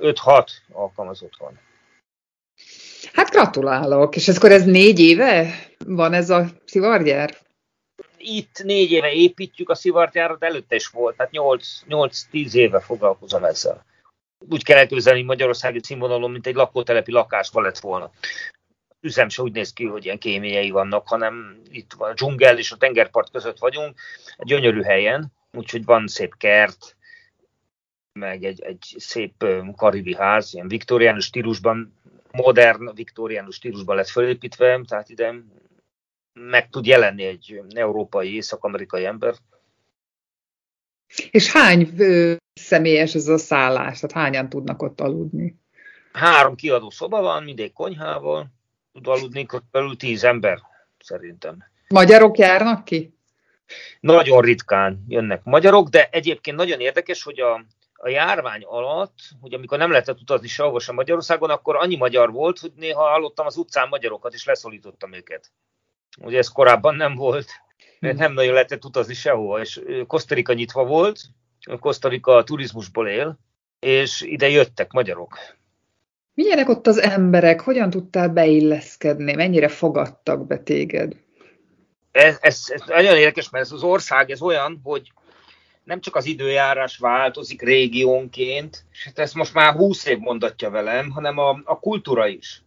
5-6 0.00 0.46
alkalmazott 0.72 1.36
van. 1.38 1.60
Hát 3.12 3.30
gratulálok, 3.30 4.16
és 4.16 4.28
akkor 4.28 4.50
ez 4.50 4.64
négy 4.64 5.00
éve 5.00 5.54
van 5.86 6.12
ez 6.12 6.30
a 6.30 6.46
szivargyár? 6.64 7.36
Itt 8.16 8.62
négy 8.62 8.90
éve 8.90 9.12
építjük 9.12 9.70
a 9.70 9.74
szivargyárat, 9.74 10.42
előtte 10.42 10.74
is 10.74 10.86
volt, 10.86 11.16
tehát 11.16 11.32
8-10 11.88 12.52
éve 12.52 12.80
foglalkozom 12.80 13.44
ezzel 13.44 13.84
úgy 14.48 14.64
kell 14.64 14.78
elképzelni 14.78 15.22
Magyarországi 15.22 15.80
színvonalon, 15.82 16.30
mint 16.30 16.46
egy 16.46 16.54
lakótelepi 16.54 17.12
lakásban 17.12 17.62
lett 17.62 17.78
volna. 17.78 18.10
Üzem 19.04 19.28
se 19.28 19.42
úgy 19.42 19.52
néz 19.52 19.72
ki, 19.72 19.84
hogy 19.84 20.04
ilyen 20.04 20.18
kéményei 20.18 20.70
vannak, 20.70 21.08
hanem 21.08 21.60
itt 21.70 21.92
van 21.92 22.10
a 22.10 22.14
dzsungel 22.14 22.58
és 22.58 22.72
a 22.72 22.76
tengerpart 22.76 23.30
között 23.30 23.58
vagyunk, 23.58 24.00
egy 24.36 24.46
gyönyörű 24.46 24.82
helyen, 24.82 25.32
úgyhogy 25.52 25.84
van 25.84 26.06
szép 26.06 26.36
kert, 26.36 26.96
meg 28.12 28.44
egy, 28.44 28.60
egy 28.60 28.94
szép 28.98 29.44
karibi 29.76 30.14
ház, 30.14 30.54
ilyen 30.54 30.68
viktoriánus 30.68 31.24
stílusban, 31.24 31.94
modern 32.32 32.94
viktoriánus 32.94 33.54
stílusban 33.54 33.96
lett 33.96 34.08
felépítve, 34.08 34.80
tehát 34.88 35.08
ide 35.08 35.34
meg 36.32 36.68
tud 36.68 36.86
jelenni 36.86 37.24
egy 37.24 37.62
európai, 37.74 38.34
észak-amerikai 38.34 39.04
ember. 39.04 39.34
És 41.30 41.52
hány 41.52 41.94
személyes 42.52 43.14
ez 43.14 43.28
a 43.28 43.38
szállás? 43.38 44.00
Tehát 44.00 44.16
hányan 44.24 44.48
tudnak 44.48 44.82
ott 44.82 45.00
aludni? 45.00 45.56
Három 46.12 46.54
kiadó 46.54 46.90
szoba 46.90 47.20
van, 47.20 47.42
mindegy 47.42 47.72
konyhával, 47.72 48.52
tud 48.94 49.06
aludni 49.06 49.46
körülbelül 49.46 49.96
tíz 49.96 50.24
ember, 50.24 50.58
szerintem. 50.98 51.64
Magyarok 51.88 52.38
járnak 52.38 52.84
ki? 52.84 53.18
Nagyon 54.00 54.40
ritkán 54.40 55.04
jönnek 55.08 55.44
magyarok, 55.44 55.88
de 55.88 56.08
egyébként 56.10 56.56
nagyon 56.56 56.80
érdekes, 56.80 57.22
hogy 57.22 57.40
a, 57.40 57.64
a 57.92 58.08
járvány 58.08 58.62
alatt, 58.62 59.18
hogy 59.40 59.54
amikor 59.54 59.78
nem 59.78 59.90
lehetett 59.90 60.20
utazni 60.20 60.48
sehova 60.48 60.78
sem 60.78 60.94
Magyarországon, 60.94 61.50
akkor 61.50 61.76
annyi 61.76 61.96
magyar 61.96 62.32
volt, 62.32 62.58
hogy 62.58 62.72
néha 62.76 63.02
hallottam 63.02 63.46
az 63.46 63.56
utcán 63.56 63.88
magyarokat, 63.88 64.34
és 64.34 64.44
leszólítottam 64.44 65.12
őket. 65.12 65.52
Ugye 66.20 66.38
ez 66.38 66.48
korábban 66.48 66.94
nem 66.94 67.14
volt, 67.14 67.50
mert 68.00 68.18
nem 68.18 68.32
nagyon 68.32 68.52
lehetett 68.52 68.84
utazni 68.84 69.14
sehova, 69.14 69.60
és 69.60 69.80
Kosztarika 70.06 70.52
nyitva 70.52 70.84
volt, 70.84 71.20
Kosztarika 71.80 72.36
a 72.36 72.44
turizmusból 72.44 73.08
él, 73.08 73.38
és 73.78 74.20
ide 74.20 74.48
jöttek 74.48 74.92
magyarok. 74.92 75.38
Milyenek 76.34 76.68
ott 76.68 76.86
az 76.86 76.98
emberek? 76.98 77.60
Hogyan 77.60 77.90
tudtál 77.90 78.28
beilleszkedni? 78.28 79.34
Mennyire 79.34 79.68
fogadtak 79.68 80.46
be 80.46 80.58
téged? 80.58 81.16
Ez, 82.12 82.38
ez, 82.40 82.64
ez 82.68 82.82
nagyon 82.86 83.16
érdekes, 83.16 83.50
mert 83.50 83.64
ez 83.64 83.72
az 83.72 83.82
ország 83.82 84.30
ez 84.30 84.42
olyan, 84.42 84.80
hogy 84.82 85.12
nem 85.84 86.00
csak 86.00 86.16
az 86.16 86.26
időjárás 86.26 86.98
változik 86.98 87.62
régiónként, 87.62 88.84
és 88.92 89.04
hát 89.04 89.18
ezt 89.18 89.34
most 89.34 89.54
már 89.54 89.74
húsz 89.74 90.06
év 90.06 90.18
mondatja 90.18 90.70
velem, 90.70 91.10
hanem 91.10 91.38
a, 91.38 91.60
a 91.64 91.78
kultúra 91.78 92.26
is. 92.26 92.62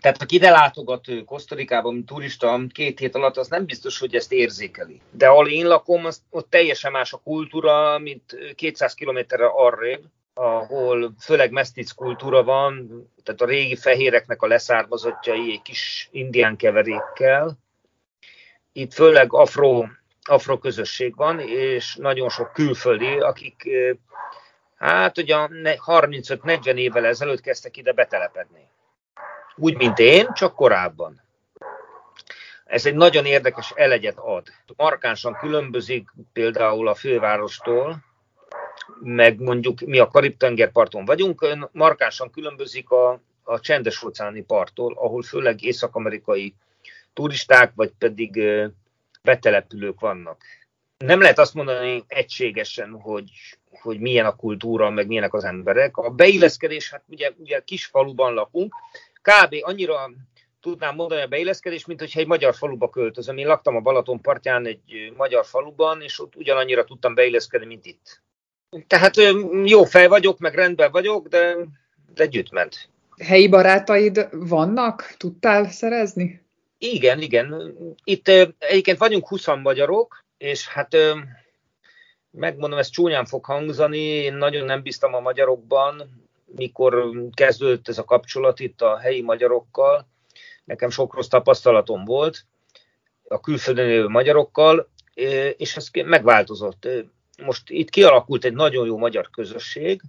Tehát 0.00 0.22
aki 0.22 0.34
ide 0.34 0.50
látogat 0.50 1.06
Kosztorikában, 1.26 1.92
mint 1.92 2.06
turista 2.06 2.60
két 2.72 2.98
hét 2.98 3.14
alatt, 3.14 3.36
az 3.36 3.48
nem 3.48 3.64
biztos, 3.64 3.98
hogy 3.98 4.14
ezt 4.14 4.32
érzékeli. 4.32 5.00
De 5.10 5.28
ahol 5.28 5.48
én 5.48 5.66
lakom, 5.66 6.04
az, 6.04 6.22
ott 6.30 6.50
teljesen 6.50 6.92
más 6.92 7.12
a 7.12 7.20
kultúra, 7.24 7.98
mint 7.98 8.54
200 8.54 8.94
kilométerre 8.94 9.46
arrébb, 9.46 10.04
ahol 10.38 11.14
főleg 11.20 11.50
mesztic 11.50 11.90
kultúra 11.90 12.42
van, 12.44 12.88
tehát 13.22 13.40
a 13.40 13.46
régi 13.46 13.76
fehéreknek 13.76 14.42
a 14.42 14.46
leszármazottjai 14.46 15.52
egy 15.52 15.62
kis 15.62 16.08
indián 16.12 16.56
keverékkel. 16.56 17.58
Itt 18.72 18.92
főleg 18.92 19.32
afro, 19.32 19.84
afro 20.22 20.58
közösség 20.58 21.16
van, 21.16 21.40
és 21.40 21.94
nagyon 21.94 22.28
sok 22.28 22.52
külföldi, 22.52 23.18
akik 23.18 23.68
hát 24.76 25.18
ugye 25.18 25.36
35-40 25.86 26.74
évvel 26.74 27.06
ezelőtt 27.06 27.40
kezdtek 27.40 27.76
ide 27.76 27.92
betelepedni 27.92 28.68
úgy, 29.56 29.76
mint 29.76 29.98
én, 29.98 30.32
csak 30.32 30.54
korábban. 30.54 31.22
Ez 32.64 32.86
egy 32.86 32.94
nagyon 32.94 33.24
érdekes 33.24 33.72
elegyet 33.74 34.18
ad. 34.18 34.46
Markánsan 34.76 35.36
különbözik 35.36 36.08
például 36.32 36.88
a 36.88 36.94
fővárostól, 36.94 37.96
meg 39.00 39.40
mondjuk 39.40 39.80
mi 39.80 39.98
a 39.98 40.08
Karib-tengerparton 40.08 41.04
vagyunk, 41.04 41.46
markánsan 41.72 42.30
különbözik 42.30 42.90
a, 42.90 43.20
a 43.42 43.60
csendes 43.60 44.02
óceáni 44.02 44.42
parttól, 44.42 44.94
ahol 44.96 45.22
főleg 45.22 45.62
észak-amerikai 45.62 46.54
turisták, 47.12 47.72
vagy 47.74 47.92
pedig 47.98 48.42
betelepülők 49.22 50.00
vannak. 50.00 50.42
Nem 50.98 51.20
lehet 51.20 51.38
azt 51.38 51.54
mondani 51.54 52.04
egységesen, 52.06 52.90
hogy, 53.00 53.30
hogy 53.70 54.00
milyen 54.00 54.26
a 54.26 54.36
kultúra, 54.36 54.90
meg 54.90 55.06
milyenek 55.06 55.34
az 55.34 55.44
emberek. 55.44 55.96
A 55.96 56.10
beilleszkedés, 56.10 56.90
hát 56.90 57.02
ugye, 57.08 57.30
ugye 57.36 57.60
kis 57.64 57.86
faluban 57.86 58.34
lakunk, 58.34 58.74
kb. 59.22 59.54
annyira 59.60 60.10
tudnám 60.60 60.94
mondani 60.94 61.20
a 61.20 61.26
beilleszkedés, 61.26 61.86
mint 61.86 62.00
hogyha 62.00 62.20
egy 62.20 62.26
magyar 62.26 62.54
faluba 62.54 62.90
költözöm. 62.90 63.36
Én 63.38 63.46
laktam 63.46 63.76
a 63.76 63.80
Balaton 63.80 64.20
partján 64.20 64.66
egy 64.66 65.12
magyar 65.16 65.46
faluban, 65.46 66.02
és 66.02 66.20
ott 66.20 66.36
ugyanannyira 66.36 66.84
tudtam 66.84 67.14
beilleszkedni, 67.14 67.66
mint 67.66 67.86
itt. 67.86 68.22
Tehát 68.86 69.14
jó 69.64 69.84
fej 69.84 70.06
vagyok, 70.06 70.38
meg 70.38 70.54
rendben 70.54 70.90
vagyok, 70.90 71.28
de, 71.28 71.54
de 72.14 72.22
együtt 72.22 72.50
ment. 72.50 72.88
Helyi 73.24 73.48
barátaid 73.48 74.28
vannak? 74.32 75.14
Tudtál 75.16 75.70
szerezni? 75.70 76.40
Igen, 76.78 77.20
igen. 77.20 77.74
Itt 78.04 78.28
egyébként 78.58 78.98
vagyunk 78.98 79.28
20 79.28 79.46
magyarok, 79.62 80.24
és 80.38 80.68
hát 80.68 80.96
megmondom, 82.30 82.78
ez 82.78 82.88
csúnyán 82.88 83.24
fog 83.24 83.44
hangzani, 83.44 83.98
én 83.98 84.34
nagyon 84.34 84.64
nem 84.64 84.82
bíztam 84.82 85.14
a 85.14 85.20
magyarokban, 85.20 86.24
mikor 86.44 87.12
kezdődött 87.34 87.88
ez 87.88 87.98
a 87.98 88.04
kapcsolat 88.04 88.60
itt 88.60 88.80
a 88.82 88.98
helyi 88.98 89.22
magyarokkal, 89.22 90.06
nekem 90.64 90.90
sok 90.90 91.14
rossz 91.14 91.26
tapasztalatom 91.26 92.04
volt 92.04 92.44
a 93.28 93.40
külföldön 93.40 93.88
élő 93.88 94.08
magyarokkal, 94.08 94.88
és 95.56 95.76
ez 95.76 95.88
megváltozott. 96.04 96.88
Most 97.42 97.70
itt 97.70 97.90
kialakult 97.90 98.44
egy 98.44 98.54
nagyon 98.54 98.86
jó 98.86 98.98
magyar 98.98 99.30
közösség, 99.30 100.00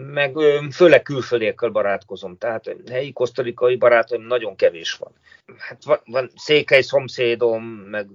meg 0.00 0.36
főleg 0.72 1.02
külföldiekkel 1.02 1.68
barátkozom, 1.68 2.36
tehát 2.36 2.76
helyi 2.90 3.12
kosztarikai 3.12 3.76
barátaim 3.76 4.22
nagyon 4.22 4.56
kevés 4.56 4.92
van. 4.92 5.12
Hát 5.58 5.84
van, 5.84 6.00
van 6.04 6.30
székely 6.36 6.82
szomszédom, 6.82 7.64
meg 7.64 8.08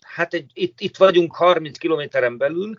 hát 0.00 0.34
egy, 0.34 0.50
itt, 0.54 0.80
itt 0.80 0.96
vagyunk 0.96 1.34
30 1.34 1.78
kilométeren 1.78 2.36
belül, 2.36 2.76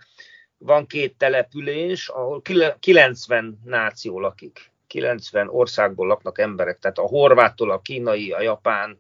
van 0.57 0.87
két 0.87 1.17
település, 1.17 2.07
ahol 2.07 2.41
90 2.79 3.59
náció 3.63 4.19
lakik. 4.19 4.71
90 4.87 5.47
országból 5.49 6.07
laknak 6.07 6.39
emberek, 6.39 6.79
tehát 6.79 6.97
a 6.97 7.07
horváttól 7.07 7.71
a 7.71 7.81
kínai, 7.81 8.31
a 8.31 8.41
japán, 8.41 8.99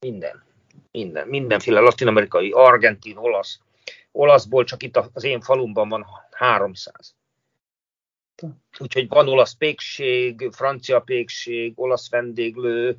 minden. 0.00 0.44
Minden, 0.90 1.28
mindenféle 1.28 1.80
latin-amerikai, 1.80 2.50
argentin, 2.50 3.16
olasz. 3.16 3.60
Olaszból 4.18 4.64
csak 4.64 4.82
itt 4.82 4.96
az 5.12 5.24
én 5.24 5.40
falumban 5.40 5.88
van 5.88 6.06
300. 6.30 7.14
Úgyhogy 8.78 9.08
van 9.08 9.28
olasz 9.28 9.54
pékség, 9.54 10.48
francia 10.52 11.00
pékség, 11.00 11.72
olasz 11.74 12.10
vendéglő, 12.10 12.96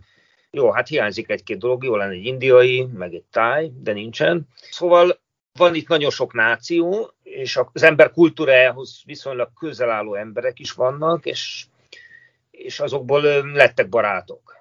jó, 0.51 0.71
hát 0.71 0.87
hiányzik 0.87 1.29
egy-két 1.29 1.57
dolog, 1.57 1.83
jó 1.83 1.95
lenne 1.95 2.13
egy 2.13 2.25
indiai, 2.25 2.87
meg 2.93 3.13
egy 3.13 3.23
táj, 3.31 3.71
de 3.75 3.93
nincsen. 3.93 4.47
Szóval 4.69 5.19
van 5.53 5.75
itt 5.75 5.87
nagyon 5.87 6.09
sok 6.09 6.33
náció, 6.33 7.11
és 7.23 7.59
az 7.73 7.83
ember 7.83 8.11
kultúrájához 8.11 9.01
viszonylag 9.05 9.49
közel 9.59 9.89
álló 9.89 10.15
emberek 10.15 10.59
is 10.59 10.71
vannak, 10.71 11.25
és, 11.25 11.65
és 12.51 12.79
azokból 12.79 13.21
lettek 13.53 13.89
barátok. 13.89 14.55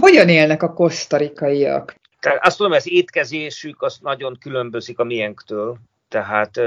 Hogyan 0.00 0.28
élnek 0.28 0.62
a 0.62 0.72
kosztarikaiak? 0.72 1.96
Tehát 2.26 2.46
azt 2.46 2.56
tudom, 2.56 2.72
az 2.72 2.90
étkezésük 2.90 3.82
az 3.82 3.98
nagyon 4.00 4.38
különbözik 4.38 4.98
a 4.98 5.04
miénktől. 5.04 5.78
Tehát 6.08 6.60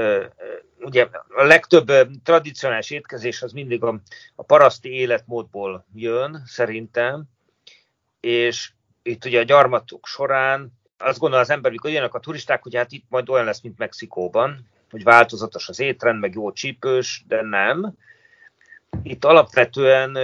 ugye 0.78 1.08
a 1.28 1.42
legtöbb 1.42 1.92
tradicionális 2.24 2.90
étkezés 2.90 3.42
az 3.42 3.52
mindig 3.52 3.82
a, 3.82 4.00
a 4.34 4.42
paraszti 4.42 4.88
életmódból 4.92 5.84
jön, 5.94 6.42
szerintem, 6.46 7.24
és 8.20 8.70
itt 9.02 9.24
ugye 9.24 9.40
a 9.40 9.44
gyarmatok 9.44 10.06
során 10.06 10.72
azt 10.98 11.18
gondol 11.18 11.38
az 11.38 11.50
ember, 11.50 11.70
mikor 11.70 11.90
jönnek 11.90 12.14
a 12.14 12.20
turisták, 12.20 12.62
hogy 12.62 12.76
hát 12.76 12.92
itt 12.92 13.04
majd 13.08 13.28
olyan 13.28 13.44
lesz, 13.44 13.60
mint 13.60 13.78
Mexikóban, 13.78 14.68
hogy 14.90 15.02
változatos 15.02 15.68
az 15.68 15.80
étrend, 15.80 16.20
meg 16.20 16.34
jó 16.34 16.52
csípős, 16.52 17.24
de 17.28 17.42
nem. 17.42 17.92
Itt 19.02 19.24
alapvetően 19.24 20.18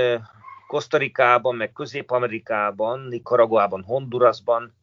Kosztarikában, 0.66 1.56
meg 1.56 1.72
Közép-Amerikában, 1.72 3.00
Nicaraguában, 3.00 3.82
Hondurasban 3.82 4.75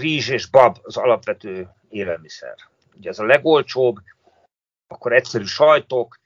rizs 0.00 0.28
és 0.28 0.46
bab 0.46 0.78
az 0.82 0.96
alapvető 0.96 1.68
élelmiszer. 1.88 2.54
Ugye 2.96 3.10
ez 3.10 3.18
a 3.18 3.24
legolcsóbb, 3.24 3.96
akkor 4.88 5.12
egyszerű 5.12 5.44
sajtok, 5.44 6.18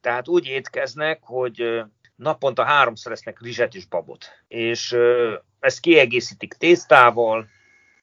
tehát 0.00 0.28
úgy 0.28 0.46
étkeznek, 0.46 1.18
hogy 1.22 1.82
naponta 2.16 2.64
háromszor 2.64 3.12
esznek 3.12 3.40
rizset 3.40 3.74
és 3.74 3.86
babot. 3.86 4.24
És 4.48 4.96
ezt 5.60 5.80
kiegészítik 5.80 6.54
tésztával, 6.54 7.48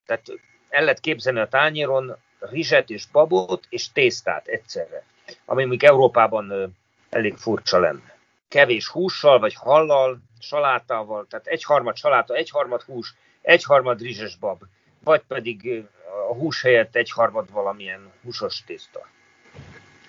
tehát 0.05 0.25
el 0.69 0.83
lehet 0.83 0.99
képzelni 0.99 1.39
a 1.39 1.47
tányéron 1.47 2.15
rizset 2.39 2.89
és 2.89 3.05
babot 3.05 3.65
és 3.69 3.91
tésztát 3.91 4.47
egyszerre, 4.47 5.03
ami 5.45 5.65
még 5.65 5.83
Európában 5.83 6.75
elég 7.09 7.35
furcsa 7.37 7.79
lenne. 7.79 8.17
Kevés 8.47 8.87
hússal 8.87 9.39
vagy 9.39 9.53
hallal, 9.53 10.19
salátával, 10.39 11.25
tehát 11.29 11.47
egyharmad 11.47 11.95
saláta, 11.95 12.33
egyharmad 12.33 12.81
hús, 12.81 13.13
egyharmad 13.41 14.01
rizses 14.01 14.35
bab, 14.35 14.63
vagy 15.05 15.21
pedig 15.27 15.83
a 16.29 16.33
hús 16.33 16.61
helyett 16.61 16.95
egyharmad 16.95 17.51
valamilyen 17.51 18.11
húsos 18.23 18.63
tészta. 18.65 19.07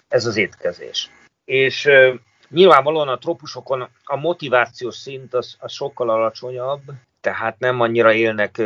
Ez 0.09 0.27
az 0.27 0.37
étkezés. 0.37 1.11
És 1.45 1.89
nyilvánvalóan 2.49 3.09
a 3.09 3.19
trópusokon 3.19 3.89
a 4.05 4.17
motivációs 4.17 4.97
szint 4.97 5.35
az, 5.35 5.57
az 5.59 5.73
sokkal 5.73 6.11
alacsonyabb, 6.11 6.83
tehát 7.21 7.59
nem 7.59 7.81
annyira 7.81 8.13
élnek 8.13 8.63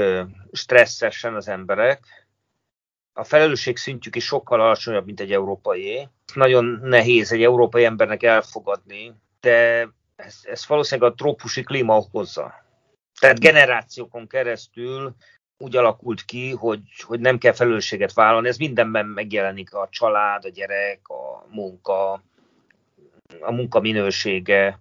stresszesen 0.52 1.34
az 1.34 1.48
emberek. 1.48 2.28
A 3.12 3.24
felelősség 3.24 3.76
szintjük 3.76 4.16
is 4.16 4.24
sokkal 4.24 4.60
alacsonyabb, 4.60 5.04
mint 5.04 5.20
egy 5.20 5.32
európai. 5.32 6.08
Nagyon 6.34 6.64
nehéz 6.82 7.32
egy 7.32 7.42
európai 7.42 7.84
embernek 7.84 8.22
elfogadni, 8.22 9.12
de 9.40 9.88
ez, 10.16 10.40
ez 10.42 10.66
valószínűleg 10.66 11.10
a 11.10 11.14
trópusi 11.14 11.62
klíma 11.62 11.96
okozza. 11.96 12.54
Tehát 13.20 13.40
generációkon 13.40 14.26
keresztül 14.26 15.14
úgy 15.62 15.76
alakult 15.76 16.24
ki, 16.24 16.50
hogy, 16.50 16.80
hogy 17.02 17.20
nem 17.20 17.38
kell 17.38 17.52
felelősséget 17.52 18.12
vállalni. 18.12 18.48
Ez 18.48 18.56
mindenben 18.56 19.06
megjelenik 19.06 19.74
a 19.74 19.88
család, 19.90 20.44
a 20.44 20.48
gyerek, 20.48 21.08
a 21.08 21.46
munka, 21.50 22.12
a 23.40 23.52
munka 23.52 23.80
minősége, 23.80 24.78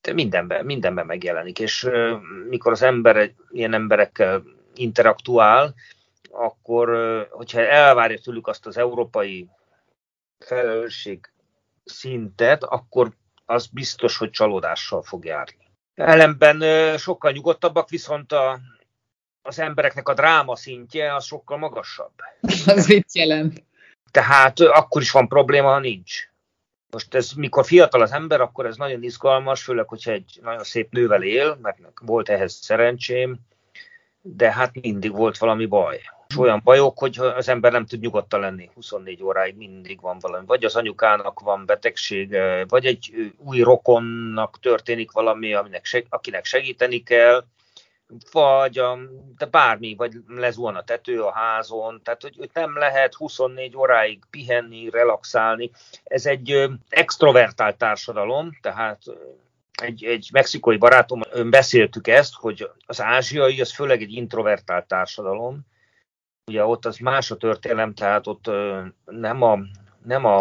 de 0.00 0.12
mindenben, 0.12 0.64
mindenben 0.64 1.06
megjelenik. 1.06 1.58
És 1.58 1.88
mikor 2.48 2.72
az 2.72 2.82
ember 2.82 3.32
ilyen 3.50 3.74
emberekkel 3.74 4.42
interaktuál, 4.74 5.74
akkor, 6.30 6.88
hogyha 7.30 7.60
elvárja 7.60 8.18
tőlük 8.18 8.46
azt 8.46 8.66
az 8.66 8.76
európai 8.76 9.48
felelősség 10.38 11.32
szintet, 11.84 12.64
akkor 12.64 13.10
az 13.44 13.66
biztos, 13.66 14.16
hogy 14.16 14.30
csalódással 14.30 15.02
fog 15.02 15.24
járni. 15.24 15.66
Ellenben 15.94 16.62
sokkal 16.98 17.32
nyugodtabbak, 17.32 17.88
viszont 17.88 18.32
a, 18.32 18.58
az 19.48 19.58
embereknek 19.58 20.08
a 20.08 20.14
dráma 20.14 20.56
szintje 20.56 21.14
az 21.14 21.24
sokkal 21.24 21.58
magasabb. 21.58 22.12
Az 22.66 22.86
mit 22.86 23.14
jelent? 23.14 23.62
Tehát 24.10 24.60
akkor 24.60 25.02
is 25.02 25.10
van 25.10 25.28
probléma, 25.28 25.68
ha 25.68 25.78
nincs. 25.78 26.28
Most 26.90 27.14
ez, 27.14 27.32
mikor 27.32 27.64
fiatal 27.64 28.00
az 28.00 28.12
ember, 28.12 28.40
akkor 28.40 28.66
ez 28.66 28.76
nagyon 28.76 29.02
izgalmas, 29.02 29.62
főleg, 29.62 29.88
hogyha 29.88 30.10
egy 30.10 30.38
nagyon 30.42 30.64
szép 30.64 30.92
nővel 30.92 31.22
él, 31.22 31.58
mert 31.62 31.78
volt 32.00 32.28
ehhez 32.28 32.52
szerencsém, 32.52 33.38
de 34.20 34.52
hát 34.52 34.80
mindig 34.80 35.12
volt 35.12 35.38
valami 35.38 35.66
baj. 35.66 36.00
És 36.28 36.38
olyan 36.38 36.60
bajok, 36.64 36.98
hogy 36.98 37.18
az 37.18 37.48
ember 37.48 37.72
nem 37.72 37.86
tud 37.86 38.00
nyugodtan 38.00 38.40
lenni 38.40 38.70
24 38.74 39.22
óráig, 39.22 39.56
mindig 39.56 40.00
van 40.00 40.18
valami. 40.20 40.46
Vagy 40.46 40.64
az 40.64 40.76
anyukának 40.76 41.40
van 41.40 41.66
betegsége, 41.66 42.64
vagy 42.68 42.86
egy 42.86 43.32
új 43.36 43.60
rokonnak 43.60 44.58
történik 44.60 45.10
valami, 45.10 45.54
aminek, 45.54 46.04
akinek 46.08 46.44
segíteni 46.44 47.02
kell, 47.02 47.44
vagy 48.32 48.78
a, 48.78 48.98
de 49.36 49.46
bármi, 49.46 49.94
vagy 49.94 50.12
lezuhan 50.26 50.76
a 50.76 50.82
tető 50.82 51.22
a 51.22 51.32
házon, 51.32 52.00
tehát 52.04 52.22
hogy, 52.22 52.34
hogy 52.38 52.50
nem 52.52 52.76
lehet 52.76 53.14
24 53.14 53.76
óráig 53.76 54.22
pihenni, 54.30 54.90
relaxálni. 54.90 55.70
Ez 56.04 56.26
egy 56.26 56.68
extrovertált 56.88 57.76
társadalom, 57.76 58.58
tehát 58.60 59.02
egy, 59.82 60.04
egy 60.04 60.28
mexikói 60.32 60.76
barátom, 60.76 61.20
beszéltük 61.50 62.06
ezt, 62.08 62.34
hogy 62.34 62.70
az 62.86 63.00
ázsiai, 63.00 63.60
az 63.60 63.72
főleg 63.72 64.02
egy 64.02 64.12
introvertált 64.12 64.86
társadalom, 64.86 65.60
ugye 66.46 66.64
ott 66.64 66.84
az 66.86 66.96
más 66.96 67.30
a 67.30 67.36
történelem, 67.36 67.94
tehát 67.94 68.26
ott 68.26 68.50
nem 69.04 69.42
a, 69.42 69.58
nem 70.04 70.24
a, 70.24 70.38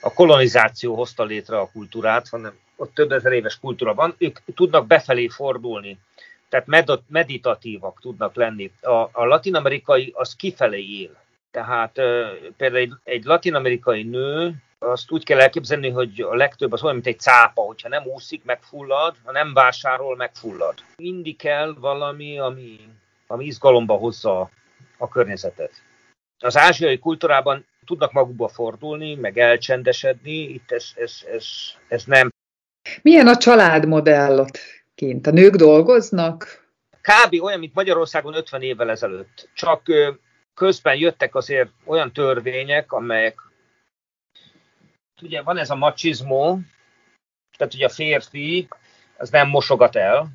a 0.00 0.12
kolonizáció 0.12 0.94
hozta 0.94 1.24
létre 1.24 1.58
a 1.58 1.70
kultúrát, 1.72 2.28
hanem 2.28 2.58
ott 2.76 2.94
több 2.94 3.12
ezer 3.12 3.32
éves 3.32 3.58
kultúra 3.58 3.94
van, 3.94 4.14
ők 4.18 4.38
tudnak 4.54 4.86
befelé 4.86 5.28
fordulni 5.28 5.98
tehát 6.48 7.02
meditatívak 7.08 8.00
tudnak 8.00 8.34
lenni. 8.34 8.70
A, 8.80 9.08
a 9.12 9.24
latinamerikai 9.24 10.12
az 10.16 10.36
kifelé 10.36 11.00
él. 11.00 11.16
Tehát 11.50 11.98
uh, 11.98 12.04
például 12.56 12.80
egy, 12.80 12.92
egy 13.04 13.24
latinamerikai 13.24 14.02
nő, 14.02 14.54
azt 14.78 15.10
úgy 15.10 15.24
kell 15.24 15.40
elképzelni, 15.40 15.90
hogy 15.90 16.20
a 16.20 16.34
legtöbb 16.34 16.72
az 16.72 16.82
olyan, 16.82 16.94
mint 16.94 17.06
egy 17.06 17.20
cápa, 17.20 17.62
hogyha 17.62 17.88
nem 17.88 18.06
úszik, 18.06 18.44
megfullad, 18.44 19.16
ha 19.24 19.32
nem 19.32 19.52
vásárol, 19.54 20.16
megfullad. 20.16 20.74
Mindig 20.96 21.36
kell 21.36 21.74
valami, 21.78 22.38
ami, 22.38 22.80
ami 23.26 23.44
izgalomba 23.44 23.94
hozza 23.94 24.50
a 24.96 25.08
környezetet. 25.08 25.72
Az 26.38 26.56
ázsiai 26.56 26.98
kultúrában 26.98 27.66
tudnak 27.86 28.12
magukba 28.12 28.48
fordulni, 28.48 29.14
meg 29.14 29.38
elcsendesedni, 29.38 30.38
itt 30.38 30.72
ez, 30.72 30.86
ez, 30.94 31.12
ez, 31.32 31.46
ez 31.88 32.04
nem. 32.04 32.28
Milyen 33.02 33.26
a 33.26 33.36
családmodell 33.36 34.46
kint? 34.96 35.26
A 35.26 35.30
nők 35.30 35.54
dolgoznak? 35.54 36.64
Kb. 37.00 37.42
olyan, 37.42 37.58
mint 37.58 37.74
Magyarországon 37.74 38.34
50 38.34 38.62
évvel 38.62 38.90
ezelőtt. 38.90 39.48
Csak 39.54 39.82
közben 40.54 40.96
jöttek 40.96 41.34
azért 41.34 41.70
olyan 41.84 42.12
törvények, 42.12 42.92
amelyek 42.92 43.38
ugye 45.22 45.42
van 45.42 45.56
ez 45.56 45.70
a 45.70 45.74
macizmó, 45.74 46.60
tehát 47.56 47.74
ugye 47.74 47.86
a 47.86 47.88
férfi 47.88 48.68
az 49.16 49.30
nem 49.30 49.48
mosogat 49.48 49.96
el, 49.96 50.28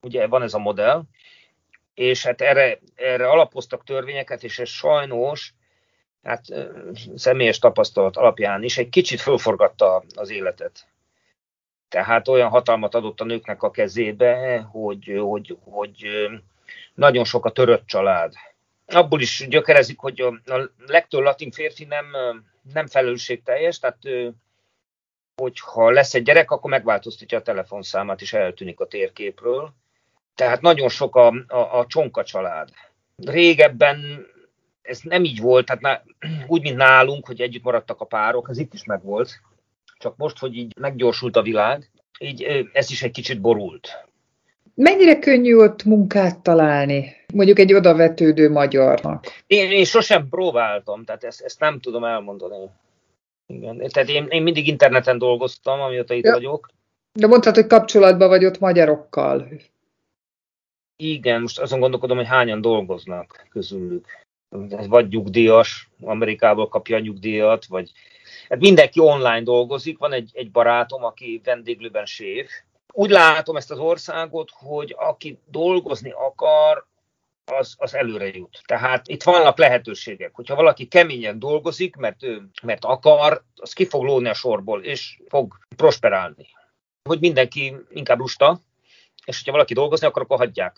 ugye 0.00 0.26
van 0.26 0.42
ez 0.42 0.54
a 0.54 0.58
modell, 0.58 1.02
és 1.94 2.26
hát 2.26 2.40
erre, 2.40 2.78
erre 2.94 3.28
alapoztak 3.28 3.84
törvényeket, 3.84 4.42
és 4.42 4.58
ez 4.58 4.68
sajnos, 4.68 5.54
hát 6.22 6.44
személyes 7.14 7.58
tapasztalat 7.58 8.16
alapján 8.16 8.62
is 8.62 8.78
egy 8.78 8.88
kicsit 8.88 9.20
fölforgatta 9.20 10.04
az 10.14 10.30
életet. 10.30 10.86
Tehát 11.92 12.28
olyan 12.28 12.48
hatalmat 12.48 12.94
adott 12.94 13.20
a 13.20 13.24
nőknek 13.24 13.62
a 13.62 13.70
kezébe, 13.70 14.60
hogy, 14.70 15.18
hogy, 15.20 15.56
hogy 15.64 16.06
nagyon 16.94 17.24
sok 17.24 17.44
a 17.44 17.52
törött 17.52 17.86
család. 17.86 18.32
Abból 18.86 19.20
is 19.20 19.46
gyökerezik, 19.48 19.98
hogy 19.98 20.20
a 20.20 20.70
legtöbb 20.86 21.20
latin 21.20 21.50
férfi 21.50 21.84
nem, 21.84 22.06
nem 22.72 22.86
felelősségteljes, 22.86 23.78
tehát 23.78 23.98
hogyha 25.36 25.90
lesz 25.90 26.14
egy 26.14 26.22
gyerek, 26.22 26.50
akkor 26.50 26.70
megváltoztatja 26.70 27.38
a 27.38 27.42
telefonszámát, 27.42 28.20
és 28.20 28.32
eltűnik 28.32 28.80
a 28.80 28.86
térképről. 28.86 29.72
Tehát 30.34 30.60
nagyon 30.60 30.88
sok 30.88 31.16
a, 31.16 31.26
a, 31.48 31.78
a 31.78 31.86
csonka 31.86 32.24
család. 32.24 32.68
Régebben 33.16 34.26
ez 34.82 35.00
nem 35.02 35.24
így 35.24 35.40
volt, 35.40 35.66
tehát 35.66 36.04
úgy, 36.46 36.62
mint 36.62 36.76
nálunk, 36.76 37.26
hogy 37.26 37.40
együtt 37.40 37.62
maradtak 37.62 38.00
a 38.00 38.04
párok, 38.04 38.48
ez 38.50 38.58
itt 38.58 38.74
is 38.74 38.84
megvolt 38.84 39.40
csak 40.02 40.16
most, 40.16 40.38
hogy 40.38 40.56
így 40.56 40.72
meggyorsult 40.80 41.36
a 41.36 41.42
világ, 41.42 41.90
így 42.18 42.68
ez 42.72 42.90
is 42.90 43.02
egy 43.02 43.10
kicsit 43.10 43.40
borult. 43.40 43.88
Mennyire 44.74 45.18
könnyű 45.18 45.56
ott 45.56 45.84
munkát 45.84 46.38
találni, 46.38 47.16
mondjuk 47.34 47.58
egy 47.58 47.74
odavetődő 47.74 48.50
magyarnak? 48.50 49.26
Én, 49.46 49.70
én 49.70 49.84
sosem 49.84 50.28
próbáltam, 50.28 51.04
tehát 51.04 51.24
ezt, 51.24 51.40
ezt 51.40 51.60
nem 51.60 51.80
tudom 51.80 52.04
elmondani. 52.04 52.68
Igen, 53.46 53.78
tehát 53.88 54.08
én, 54.08 54.26
én 54.28 54.42
mindig 54.42 54.66
interneten 54.68 55.18
dolgoztam, 55.18 55.80
amióta 55.80 56.14
itt 56.14 56.24
ja. 56.24 56.32
vagyok. 56.32 56.68
De 57.12 57.26
mondtad, 57.26 57.54
hogy 57.54 57.66
kapcsolatban 57.66 58.28
vagy 58.28 58.44
ott 58.44 58.58
magyarokkal. 58.58 59.48
Igen, 60.96 61.40
most 61.40 61.60
azon 61.60 61.80
gondolkodom, 61.80 62.16
hogy 62.16 62.26
hányan 62.26 62.60
dolgoznak 62.60 63.46
közülük. 63.50 64.06
Vagy 64.88 65.08
nyugdíjas, 65.08 65.90
Amerikából 66.00 66.68
kapja 66.68 66.96
a 66.96 67.00
nyugdíjat, 67.00 67.66
vagy 67.66 67.92
hát 68.48 68.60
mindenki 68.60 69.00
online 69.00 69.42
dolgozik. 69.42 69.98
Van 69.98 70.12
egy, 70.12 70.30
egy 70.32 70.50
barátom, 70.50 71.04
aki 71.04 71.40
vendéglőben 71.44 72.06
séf. 72.06 72.50
Úgy 72.92 73.10
látom 73.10 73.56
ezt 73.56 73.70
az 73.70 73.78
országot, 73.78 74.50
hogy 74.54 74.94
aki 74.98 75.38
dolgozni 75.50 76.10
akar, 76.10 76.86
az, 77.44 77.74
az 77.78 77.94
előre 77.94 78.26
jut. 78.26 78.62
Tehát 78.66 79.08
itt 79.08 79.22
vannak 79.22 79.58
lehetőségek. 79.58 80.34
Hogyha 80.34 80.54
valaki 80.54 80.88
keményen 80.88 81.38
dolgozik, 81.38 81.96
mert, 81.96 82.22
ő, 82.22 82.42
mert 82.62 82.84
akar, 82.84 83.42
az 83.56 83.72
ki 83.72 83.84
fog 83.84 84.04
lóni 84.04 84.28
a 84.28 84.34
sorból, 84.34 84.82
és 84.84 85.20
fog 85.28 85.58
prosperálni. 85.76 86.46
Hogy 87.08 87.20
mindenki 87.20 87.74
inkább 87.90 88.18
lusta, 88.18 88.60
és 89.24 89.36
hogyha 89.36 89.52
valaki 89.52 89.74
dolgozni 89.74 90.06
akar, 90.06 90.22
akkor 90.22 90.38
hagyják. 90.38 90.76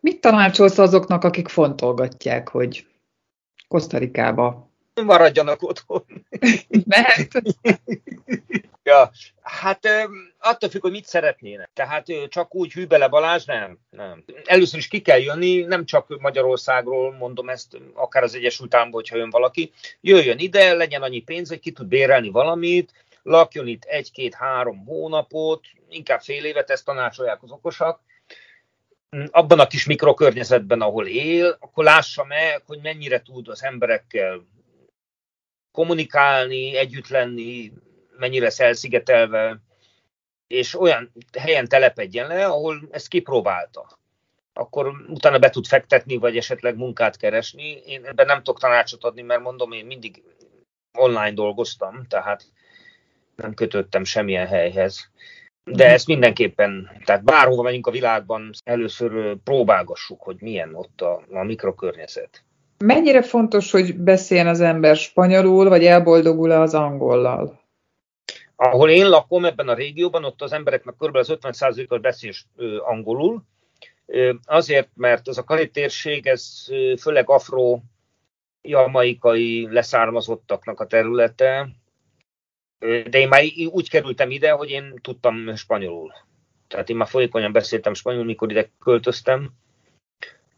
Mit 0.00 0.20
tanácsolsz 0.20 0.78
azoknak, 0.78 1.24
akik 1.24 1.48
fontolgatják, 1.48 2.48
hogy 2.48 2.86
Kosztarikába 3.68 4.70
maradjanak 5.02 5.62
otthon. 5.62 6.04
Mert? 6.84 7.32
ja, 8.82 9.10
hát 9.42 9.88
attól 10.38 10.70
függ, 10.70 10.80
hogy 10.80 10.90
mit 10.90 11.06
szeretnének. 11.06 11.70
Tehát 11.74 12.06
csak 12.28 12.54
úgy 12.54 12.72
hűbele 12.72 13.08
Balázs, 13.08 13.44
nem, 13.44 13.78
nem. 13.90 14.24
Először 14.44 14.78
is 14.78 14.88
ki 14.88 15.00
kell 15.00 15.18
jönni, 15.18 15.60
nem 15.60 15.84
csak 15.84 16.20
Magyarországról 16.20 17.12
mondom 17.12 17.48
ezt, 17.48 17.78
akár 17.94 18.22
az 18.22 18.34
Egyesült 18.34 18.74
Államból, 18.74 19.00
hogyha 19.00 19.16
jön 19.16 19.30
valaki. 19.30 19.72
Jöjjön 20.00 20.38
ide, 20.38 20.72
legyen 20.72 21.02
annyi 21.02 21.20
pénz, 21.20 21.48
hogy 21.48 21.60
ki 21.60 21.72
tud 21.72 21.86
bérelni 21.86 22.30
valamit, 22.30 22.92
lakjon 23.22 23.66
itt 23.66 23.84
egy-két-három 23.84 24.84
hónapot, 24.86 25.64
inkább 25.88 26.20
fél 26.20 26.44
évet, 26.44 26.70
ezt 26.70 26.84
tanácsolják 26.84 27.42
az 27.42 27.50
okosak, 27.50 28.00
abban 29.30 29.60
a 29.60 29.66
kis 29.66 29.86
mikrokörnyezetben, 29.86 30.80
ahol 30.80 31.06
él, 31.06 31.56
akkor 31.60 31.84
lássa 31.84 32.24
meg, 32.24 32.62
hogy 32.66 32.78
mennyire 32.82 33.22
tud 33.22 33.48
az 33.48 33.64
emberekkel 33.64 34.46
kommunikálni, 35.74 36.76
együtt 36.76 37.08
lenni, 37.08 37.72
mennyire 38.18 38.50
elszigetelve, 38.56 39.60
és 40.46 40.80
olyan 40.80 41.12
helyen 41.38 41.68
telepedjen 41.68 42.26
le, 42.26 42.46
ahol 42.46 42.88
ezt 42.90 43.08
kipróbálta. 43.08 43.98
Akkor 44.52 44.92
utána 45.08 45.38
be 45.38 45.50
tud 45.50 45.66
fektetni, 45.66 46.16
vagy 46.16 46.36
esetleg 46.36 46.76
munkát 46.76 47.16
keresni. 47.16 47.82
Én 47.86 48.04
ebben 48.04 48.26
nem 48.26 48.36
tudok 48.36 48.60
tanácsot 48.60 49.04
adni, 49.04 49.22
mert 49.22 49.40
mondom, 49.40 49.72
én 49.72 49.86
mindig 49.86 50.22
online 50.92 51.32
dolgoztam, 51.32 52.06
tehát 52.08 52.44
nem 53.36 53.54
kötöttem 53.54 54.04
semmilyen 54.04 54.46
helyhez. 54.46 55.10
De 55.64 55.90
ezt 55.90 56.06
mindenképpen, 56.06 57.00
tehát 57.04 57.24
bárhova 57.24 57.62
megyünk 57.62 57.86
a 57.86 57.90
világban, 57.90 58.50
először 58.64 59.36
próbálgassuk, 59.44 60.22
hogy 60.22 60.36
milyen 60.40 60.74
ott 60.74 61.00
a, 61.00 61.24
a 61.30 61.42
mikrokörnyezet. 61.42 62.43
Mennyire 62.78 63.22
fontos, 63.22 63.70
hogy 63.70 63.96
beszéljen 63.96 64.46
az 64.46 64.60
ember 64.60 64.96
spanyolul, 64.96 65.68
vagy 65.68 65.84
elboldogul-e 65.84 66.60
az 66.60 66.74
angollal? 66.74 67.60
Ahol 68.56 68.90
én 68.90 69.08
lakom 69.08 69.44
ebben 69.44 69.68
a 69.68 69.74
régióban, 69.74 70.24
ott 70.24 70.42
az 70.42 70.52
embereknek 70.52 70.94
kb. 70.98 71.16
az 71.16 71.36
50%-kal 71.40 71.98
beszél 71.98 72.32
angolul, 72.78 73.42
azért, 74.44 74.88
mert 74.94 75.28
ez 75.28 75.38
a 75.38 75.44
kari 75.44 75.70
térség, 75.70 76.26
ez 76.26 76.64
főleg 77.00 77.30
afro 77.30 77.80
jamaikai 78.62 79.68
leszármazottaknak 79.70 80.80
a 80.80 80.86
területe, 80.86 81.68
de 82.78 83.18
én 83.18 83.28
már 83.28 83.42
úgy 83.70 83.90
kerültem 83.90 84.30
ide, 84.30 84.50
hogy 84.50 84.70
én 84.70 84.94
tudtam 85.02 85.56
spanyolul. 85.56 86.12
Tehát 86.68 86.88
én 86.88 86.96
már 86.96 87.08
folyékonyan 87.08 87.52
beszéltem 87.52 87.94
spanyolul, 87.94 88.26
mikor 88.26 88.50
ide 88.50 88.70
költöztem, 88.80 89.50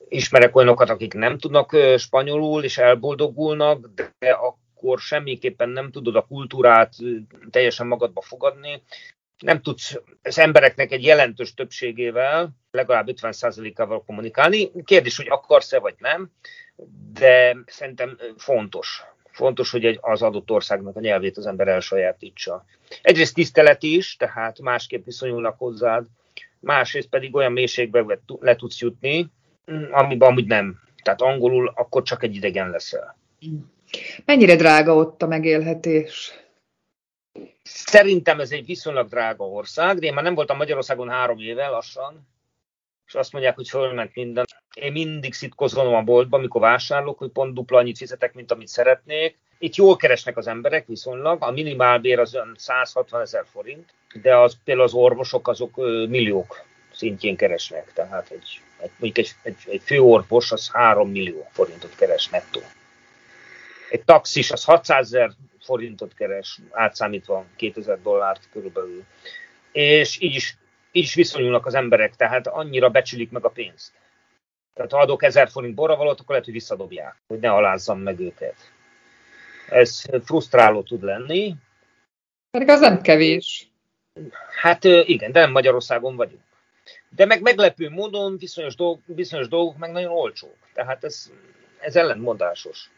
ismerek 0.08 0.56
olyanokat, 0.56 0.90
akik 0.90 1.14
nem 1.14 1.38
tudnak 1.38 1.76
spanyolul, 1.96 2.64
és 2.64 2.78
elboldogulnak, 2.78 3.90
de 4.18 4.30
akkor 4.30 4.98
semmiképpen 4.98 5.68
nem 5.68 5.90
tudod 5.90 6.16
a 6.16 6.26
kultúrát 6.26 6.94
teljesen 7.50 7.86
magadba 7.86 8.20
fogadni. 8.20 8.82
Nem 9.38 9.62
tudsz 9.62 10.00
az 10.22 10.38
embereknek 10.38 10.92
egy 10.92 11.04
jelentős 11.04 11.54
többségével, 11.54 12.50
legalább 12.70 13.08
50%-ával 13.10 14.04
kommunikálni. 14.04 14.70
Kérdés, 14.84 15.16
hogy 15.16 15.28
akarsz-e 15.28 15.78
vagy 15.78 15.94
nem, 15.98 16.30
de 17.12 17.56
szerintem 17.66 18.18
fontos. 18.36 19.04
Fontos, 19.30 19.70
hogy 19.70 19.98
az 20.00 20.22
adott 20.22 20.50
országnak 20.50 20.96
a 20.96 21.00
nyelvét 21.00 21.36
az 21.36 21.46
ember 21.46 21.68
elsajátítsa. 21.68 22.64
Egyrészt 23.02 23.34
tisztelet 23.34 23.82
is, 23.82 24.16
tehát 24.16 24.60
másképp 24.60 25.04
viszonyulnak 25.04 25.58
hozzád, 25.58 26.06
másrészt 26.60 27.08
pedig 27.08 27.34
olyan 27.34 27.52
mélységbe 27.52 28.20
le 28.40 28.56
tudsz 28.56 28.80
jutni, 28.80 29.30
amiben 29.90 30.28
amúgy 30.28 30.46
nem. 30.46 30.80
Tehát 31.02 31.20
angolul 31.20 31.72
akkor 31.74 32.02
csak 32.02 32.22
egy 32.22 32.34
idegen 32.34 32.70
leszel. 32.70 33.16
Mennyire 34.24 34.56
drága 34.56 34.94
ott 34.94 35.22
a 35.22 35.26
megélhetés? 35.26 36.32
Szerintem 37.62 38.40
ez 38.40 38.50
egy 38.50 38.66
viszonylag 38.66 39.08
drága 39.08 39.44
ország, 39.44 39.98
de 39.98 40.06
én 40.06 40.14
már 40.14 40.24
nem 40.24 40.34
voltam 40.34 40.56
Magyarországon 40.56 41.08
három 41.08 41.38
éve 41.38 41.68
lassan, 41.68 42.28
és 43.06 43.14
azt 43.14 43.32
mondják, 43.32 43.54
hogy 43.54 43.68
fölment 43.68 44.14
minden. 44.14 44.44
Én 44.74 44.92
mindig 44.92 45.32
szitkozom 45.32 45.94
a 45.94 46.02
boltba, 46.02 46.36
amikor 46.36 46.60
vásárolok, 46.60 47.18
hogy 47.18 47.30
pont 47.30 47.54
dupla 47.54 47.78
annyit 47.78 47.96
fizetek, 47.96 48.34
mint 48.34 48.52
amit 48.52 48.68
szeretnék. 48.68 49.38
Itt 49.58 49.74
jól 49.74 49.96
keresnek 49.96 50.36
az 50.36 50.46
emberek 50.46 50.86
viszonylag, 50.86 51.42
a 51.42 51.50
minimálbér 51.50 52.18
az 52.18 52.38
160 52.56 53.20
ezer 53.20 53.44
forint, 53.52 53.94
de 54.22 54.36
az, 54.36 54.56
például 54.64 54.86
az 54.86 54.94
orvosok 54.94 55.48
azok 55.48 55.76
milliók 56.08 56.64
szintjén 56.92 57.36
keresnek, 57.36 57.92
tehát 57.92 58.30
egy 58.30 58.60
egy, 58.78 58.90
mondjuk 58.96 59.26
egy, 59.26 59.34
egy, 59.42 59.72
egy 59.72 59.82
főorvos 59.84 60.52
az 60.52 60.70
3 60.72 61.10
millió 61.10 61.48
forintot 61.52 61.94
keres 61.96 62.28
nettó. 62.28 62.60
Egy 63.90 64.04
taxis 64.04 64.50
az 64.50 64.64
600 64.64 65.06
ezer 65.06 65.30
forintot 65.60 66.14
keres, 66.14 66.58
átszámítva 66.70 67.44
2000 67.56 68.02
dollárt 68.02 68.48
körülbelül. 68.52 69.04
És 69.72 70.20
így 70.20 70.34
is, 70.34 70.56
így 70.92 71.02
is 71.02 71.14
viszonyulnak 71.14 71.66
az 71.66 71.74
emberek, 71.74 72.16
tehát 72.16 72.46
annyira 72.46 72.90
becsülik 72.90 73.30
meg 73.30 73.44
a 73.44 73.48
pénzt. 73.48 73.92
Tehát 74.74 74.92
ha 74.92 74.98
adok 74.98 75.22
1000 75.22 75.50
forint 75.50 75.74
borravalót, 75.74 76.20
akkor 76.20 76.28
lehet, 76.28 76.44
hogy 76.44 76.54
visszadobják, 76.54 77.16
hogy 77.26 77.38
ne 77.38 77.50
alázzam 77.50 78.00
meg 78.00 78.20
őket. 78.20 78.56
Ez 79.68 80.02
frusztráló 80.24 80.82
tud 80.82 81.02
lenni. 81.02 81.54
Pedig 82.50 82.68
az 82.68 82.80
nem 82.80 83.00
kevés. 83.00 83.68
Hát 84.60 84.84
igen, 84.84 85.32
de 85.32 85.40
nem 85.40 85.50
Magyarországon 85.50 86.16
vagyunk. 86.16 86.45
De 87.08 87.24
meg 87.24 87.42
meglepő 87.42 87.90
módon 87.90 88.36
bizonyos, 88.36 88.74
dolg, 88.74 89.00
bizonyos 89.06 89.48
dolgok 89.48 89.76
meg 89.76 89.90
nagyon 89.90 90.12
olcsók. 90.12 90.56
Tehát 90.74 91.04
ez, 91.04 91.30
ez 91.80 91.96
ellentmondásos. 91.96 92.90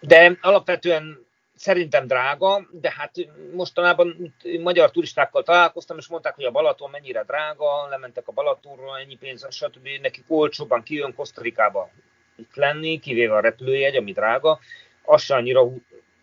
De 0.00 0.38
alapvetően 0.40 1.26
szerintem 1.60 2.06
drága, 2.06 2.66
de 2.70 2.94
hát 2.96 3.14
mostanában 3.54 4.34
magyar 4.60 4.90
turistákkal 4.90 5.42
találkoztam, 5.42 5.98
és 5.98 6.08
mondták, 6.08 6.34
hogy 6.34 6.44
a 6.44 6.50
Balaton 6.50 6.90
mennyire 6.90 7.24
drága, 7.24 7.88
lementek 7.88 8.28
a 8.28 8.32
Balatonról, 8.32 8.98
ennyi 8.98 9.16
pénz, 9.16 9.46
stb. 9.50 9.88
Nekik 10.00 10.24
olcsóban 10.28 10.82
kijön 10.82 11.14
Kosztarikába 11.14 11.90
itt 12.36 12.54
lenni, 12.54 12.98
kivéve 12.98 13.34
a 13.34 13.40
repülőjegy, 13.40 13.96
ami 13.96 14.12
drága. 14.12 14.58
Az 15.02 15.22
se 15.22 15.34
annyira, 15.34 15.64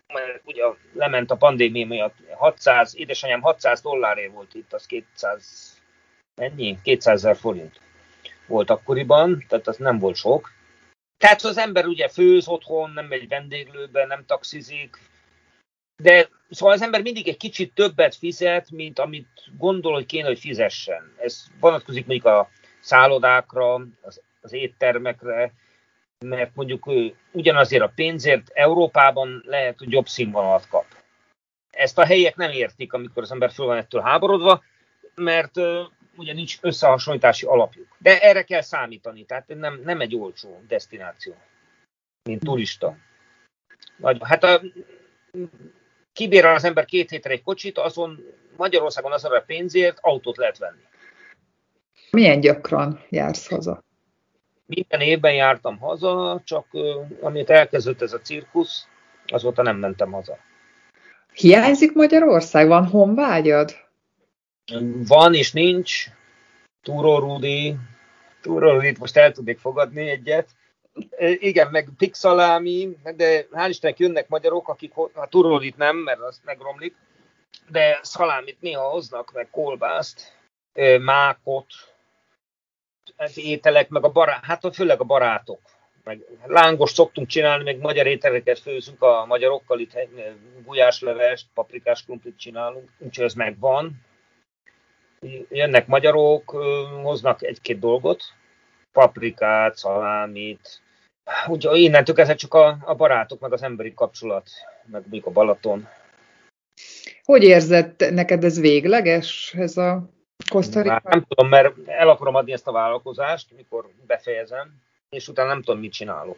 mert 0.07 0.41
ugye 0.45 0.63
lement 0.93 1.31
a 1.31 1.35
pandémia 1.35 1.85
miatt 1.85 2.15
600, 2.35 2.97
édesanyám 2.97 3.41
600 3.41 3.81
dolláré 3.81 4.27
volt 4.27 4.53
itt, 4.53 4.73
az 4.73 4.85
200 4.85 5.76
Ennyi? 6.37 6.77
200 6.83 7.13
ezer 7.13 7.37
forint 7.37 7.79
volt 8.47 8.69
akkoriban, 8.69 9.45
tehát 9.47 9.67
az 9.67 9.77
nem 9.77 9.99
volt 9.99 10.15
sok. 10.15 10.51
Tehát 11.17 11.41
az 11.43 11.57
ember 11.57 11.85
ugye 11.85 12.07
főz 12.07 12.47
otthon, 12.47 12.89
nem 12.89 13.05
megy 13.05 13.27
vendéglőbe, 13.27 14.05
nem 14.05 14.25
taxizik, 14.25 14.97
de 16.03 16.29
szóval 16.49 16.73
az 16.75 16.81
ember 16.81 17.01
mindig 17.01 17.27
egy 17.27 17.37
kicsit 17.37 17.73
többet 17.73 18.15
fizet, 18.15 18.71
mint 18.71 18.99
amit 18.99 19.27
gondol, 19.57 19.93
hogy 19.93 20.05
kéne, 20.05 20.27
hogy 20.27 20.39
fizessen. 20.39 21.13
Ez 21.17 21.43
vonatkozik 21.59 22.05
mondjuk 22.05 22.33
a 22.33 22.49
szállodákra, 22.79 23.73
az, 24.01 24.21
az 24.41 24.53
éttermekre, 24.53 25.53
mert 26.25 26.55
mondjuk 26.55 26.89
ugyanazért 27.31 27.83
a 27.83 27.91
pénzért 27.95 28.49
Európában 28.53 29.43
lehet, 29.45 29.77
hogy 29.77 29.91
jobb 29.91 30.07
színvonalat 30.07 30.67
kap. 30.67 30.85
Ezt 31.71 31.97
a 31.97 32.05
helyiek 32.05 32.35
nem 32.35 32.51
értik, 32.51 32.93
amikor 32.93 33.23
az 33.23 33.31
ember 33.31 33.51
föl 33.51 33.65
van 33.65 33.77
ettől 33.77 34.01
háborodva, 34.01 34.63
mert 35.15 35.55
ugye 36.17 36.33
nincs 36.33 36.57
összehasonlítási 36.61 37.45
alapjuk. 37.45 37.87
De 37.97 38.21
erre 38.21 38.43
kell 38.43 38.61
számítani, 38.61 39.25
tehát 39.25 39.47
nem, 39.47 39.81
nem 39.83 40.01
egy 40.01 40.15
olcsó 40.15 40.61
destináció, 40.67 41.35
mint 42.23 42.43
turista. 42.43 42.95
Vagy, 43.97 44.17
hát 44.21 44.43
a, 44.43 44.61
kibérel 46.13 46.55
az 46.55 46.63
ember 46.63 46.85
két 46.85 47.09
hétre 47.09 47.31
egy 47.31 47.43
kocsit, 47.43 47.77
azon 47.77 48.25
Magyarországon 48.55 49.11
az 49.11 49.25
a 49.25 49.43
pénzért 49.45 49.97
autót 50.01 50.37
lehet 50.37 50.57
venni. 50.57 50.81
Milyen 52.11 52.39
gyakran 52.39 53.03
jársz 53.09 53.47
haza? 53.49 53.83
Minden 54.65 55.01
évben 55.01 55.33
jártam 55.33 55.77
haza, 55.77 56.41
csak 56.43 56.65
amit 57.21 57.49
elkezdett 57.49 58.01
ez 58.01 58.13
a 58.13 58.19
cirkusz, 58.19 58.87
azóta 59.25 59.61
nem 59.61 59.77
mentem 59.77 60.11
haza. 60.11 60.37
Hiányzik 61.33 61.93
Magyarország? 61.93 62.67
Van 62.67 62.85
honvágyad? 62.85 63.86
Van 65.07 65.33
és 65.33 65.51
nincs. 65.51 66.05
Túró 66.81 67.19
Rudi. 67.19 67.75
Túró 68.41 68.71
Rudit 68.71 68.99
most 68.99 69.17
el 69.17 69.31
tudnék 69.31 69.59
fogadni 69.59 70.09
egyet. 70.09 70.49
Igen, 71.39 71.67
meg 71.71 71.89
Pixalámi, 71.97 72.97
de 73.15 73.47
hál' 73.51 73.69
Istennek 73.69 73.99
jönnek 73.99 74.27
magyarok, 74.27 74.69
akik 74.69 74.91
a 75.13 75.27
Túró 75.29 75.49
Rudit 75.49 75.77
nem, 75.77 75.97
mert 75.97 76.19
az 76.19 76.41
megromlik, 76.45 76.95
de 77.69 77.99
szalámit 78.01 78.61
néha 78.61 78.89
hoznak, 78.89 79.31
meg 79.33 79.49
kolbászt, 79.49 80.33
mákot, 80.99 81.65
az 83.15 83.37
ételek, 83.37 83.89
meg 83.89 84.03
a 84.03 84.11
barát, 84.11 84.43
hát 84.43 84.75
főleg 84.75 84.99
a 84.99 85.03
barátok. 85.03 85.59
Meg 86.03 86.21
lángos 86.45 86.91
szoktunk 86.91 87.27
csinálni, 87.27 87.63
meg 87.63 87.77
magyar 87.77 88.07
ételeket 88.07 88.59
főzünk 88.59 89.01
a 89.01 89.25
magyarokkal, 89.25 89.79
itt 89.79 89.97
gulyáslevest, 90.63 91.47
paprikás 91.53 92.03
krumplit 92.03 92.39
csinálunk, 92.39 92.89
úgyhogy 92.97 93.25
ez 93.25 93.33
megvan. 93.33 94.05
Jönnek 95.49 95.87
magyarok, 95.87 96.49
hoznak 97.03 97.43
egy-két 97.43 97.79
dolgot, 97.79 98.23
paprikát, 98.91 99.75
szalámit, 99.75 100.81
úgyhogy 101.47 101.79
innentől 101.79 102.15
kezdve 102.15 102.35
csak 102.35 102.53
a, 102.53 102.77
a 102.81 102.95
barátok, 102.95 103.39
meg 103.39 103.53
az 103.53 103.63
emberi 103.63 103.93
kapcsolat, 103.93 104.49
meg 104.85 105.03
még 105.09 105.25
a 105.25 105.31
Balaton. 105.31 105.87
Hogy 107.23 107.43
érzed, 107.43 108.13
neked 108.13 108.43
ez 108.43 108.59
végleges, 108.59 109.53
ez 109.57 109.77
a 109.77 110.09
Kosztarika? 110.49 111.01
Nem 111.03 111.25
tudom, 111.27 111.49
mert 111.49 111.73
el 111.85 112.09
akarom 112.09 112.35
adni 112.35 112.51
ezt 112.51 112.67
a 112.67 112.71
vállalkozást, 112.71 113.51
mikor 113.55 113.89
befejezem, 114.07 114.81
és 115.09 115.27
utána 115.27 115.47
nem 115.49 115.61
tudom, 115.61 115.79
mit 115.79 115.91
csinálok. 115.91 116.37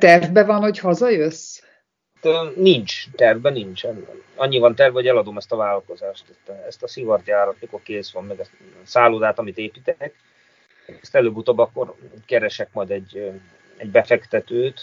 Tervbe 0.00 0.44
van, 0.44 0.60
hogy 0.60 0.78
hazajössz? 0.78 1.62
Nincs, 2.56 3.10
tervben 3.10 3.52
nincsen. 3.52 4.06
Annyi 4.34 4.58
van 4.58 4.74
terve, 4.74 4.92
hogy 4.92 5.06
eladom 5.06 5.36
ezt 5.36 5.52
a 5.52 5.56
vállalkozást, 5.56 6.24
ezt 6.66 6.82
a, 6.82 6.88
szivartjárat, 6.88 7.56
mikor 7.60 7.82
kész 7.82 8.12
van, 8.12 8.24
meg 8.24 8.40
a 8.40 8.44
szállodát, 8.82 9.38
amit 9.38 9.58
építek. 9.58 10.14
Ezt 11.00 11.14
előbb-utóbb 11.14 11.58
akkor 11.58 11.94
keresek 12.26 12.68
majd 12.72 12.90
egy, 12.90 13.32
egy 13.76 13.88
befektetőt, 13.90 14.80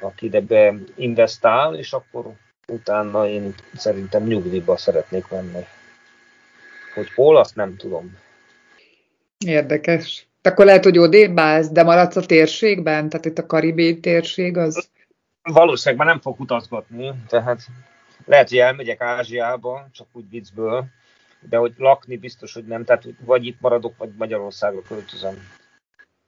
aki 0.00 0.28
ebbe 0.32 0.74
investál, 0.96 1.74
és 1.74 1.92
akkor 1.92 2.32
utána 2.68 3.28
én 3.28 3.54
szerintem 3.74 4.22
nyugdíjba 4.22 4.76
szeretnék 4.76 5.28
menni. 5.28 5.64
Hogy 6.94 7.12
hol, 7.14 7.36
azt 7.36 7.54
nem 7.54 7.76
tudom. 7.76 8.18
Érdekes. 9.46 10.26
Akkor 10.42 10.64
lehet, 10.64 10.84
hogy 10.84 10.98
odébb 10.98 11.38
állsz, 11.38 11.68
de 11.68 11.82
maradsz 11.82 12.16
a 12.16 12.26
térségben? 12.26 13.08
Tehát 13.08 13.26
itt 13.26 13.38
a 13.38 13.46
Karibé 13.46 13.94
térség 13.94 14.56
az... 14.56 14.88
Valószínűleg 15.52 16.04
már 16.04 16.14
nem 16.14 16.22
fog 16.22 16.40
utazgatni, 16.40 17.12
tehát 17.28 17.66
lehet, 18.24 18.48
hogy 18.48 18.58
elmegyek 18.58 19.00
Ázsiába, 19.00 19.88
csak 19.92 20.06
úgy 20.12 20.30
viccből, 20.30 20.84
de 21.48 21.56
hogy 21.56 21.74
lakni 21.76 22.16
biztos, 22.16 22.54
hogy 22.54 22.64
nem, 22.64 22.84
tehát 22.84 23.04
vagy 23.24 23.46
itt 23.46 23.60
maradok, 23.60 23.96
vagy 23.96 24.12
Magyarországra 24.18 24.82
költözöm. 24.82 25.34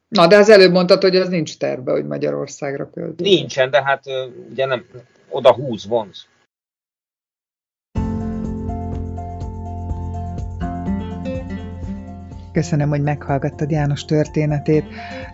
Na, 0.09 0.27
de 0.27 0.37
az 0.37 0.49
előbb 0.49 0.73
mondtad, 0.73 1.03
hogy 1.03 1.17
az 1.17 1.29
nincs 1.29 1.57
terve, 1.57 1.93
hogy 1.93 2.07
Magyarországra 2.07 2.91
költözöm. 2.91 3.33
Nincsen, 3.33 3.71
de 3.71 3.83
hát 3.83 4.05
ugye 4.51 4.67
nem, 4.67 4.85
oda 5.29 5.53
húz, 5.53 5.87
vonz. 5.87 6.27
Köszönöm, 12.53 12.89
hogy 12.89 13.03
meghallgattad 13.03 13.71
János 13.71 14.05
történetét, 14.05 14.85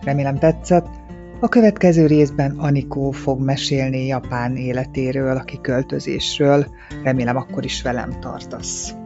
remélem 0.03 0.39
tetszett. 0.39 1.02
A 1.43 1.49
következő 1.49 2.05
részben 2.05 2.51
Anikó 2.57 3.11
fog 3.11 3.39
mesélni 3.41 4.05
Japán 4.05 4.55
életéről, 4.55 5.37
a 5.37 5.43
kiköltözésről. 5.43 6.65
Remélem 7.03 7.35
akkor 7.35 7.65
is 7.65 7.81
velem 7.81 8.19
tartasz. 8.19 9.02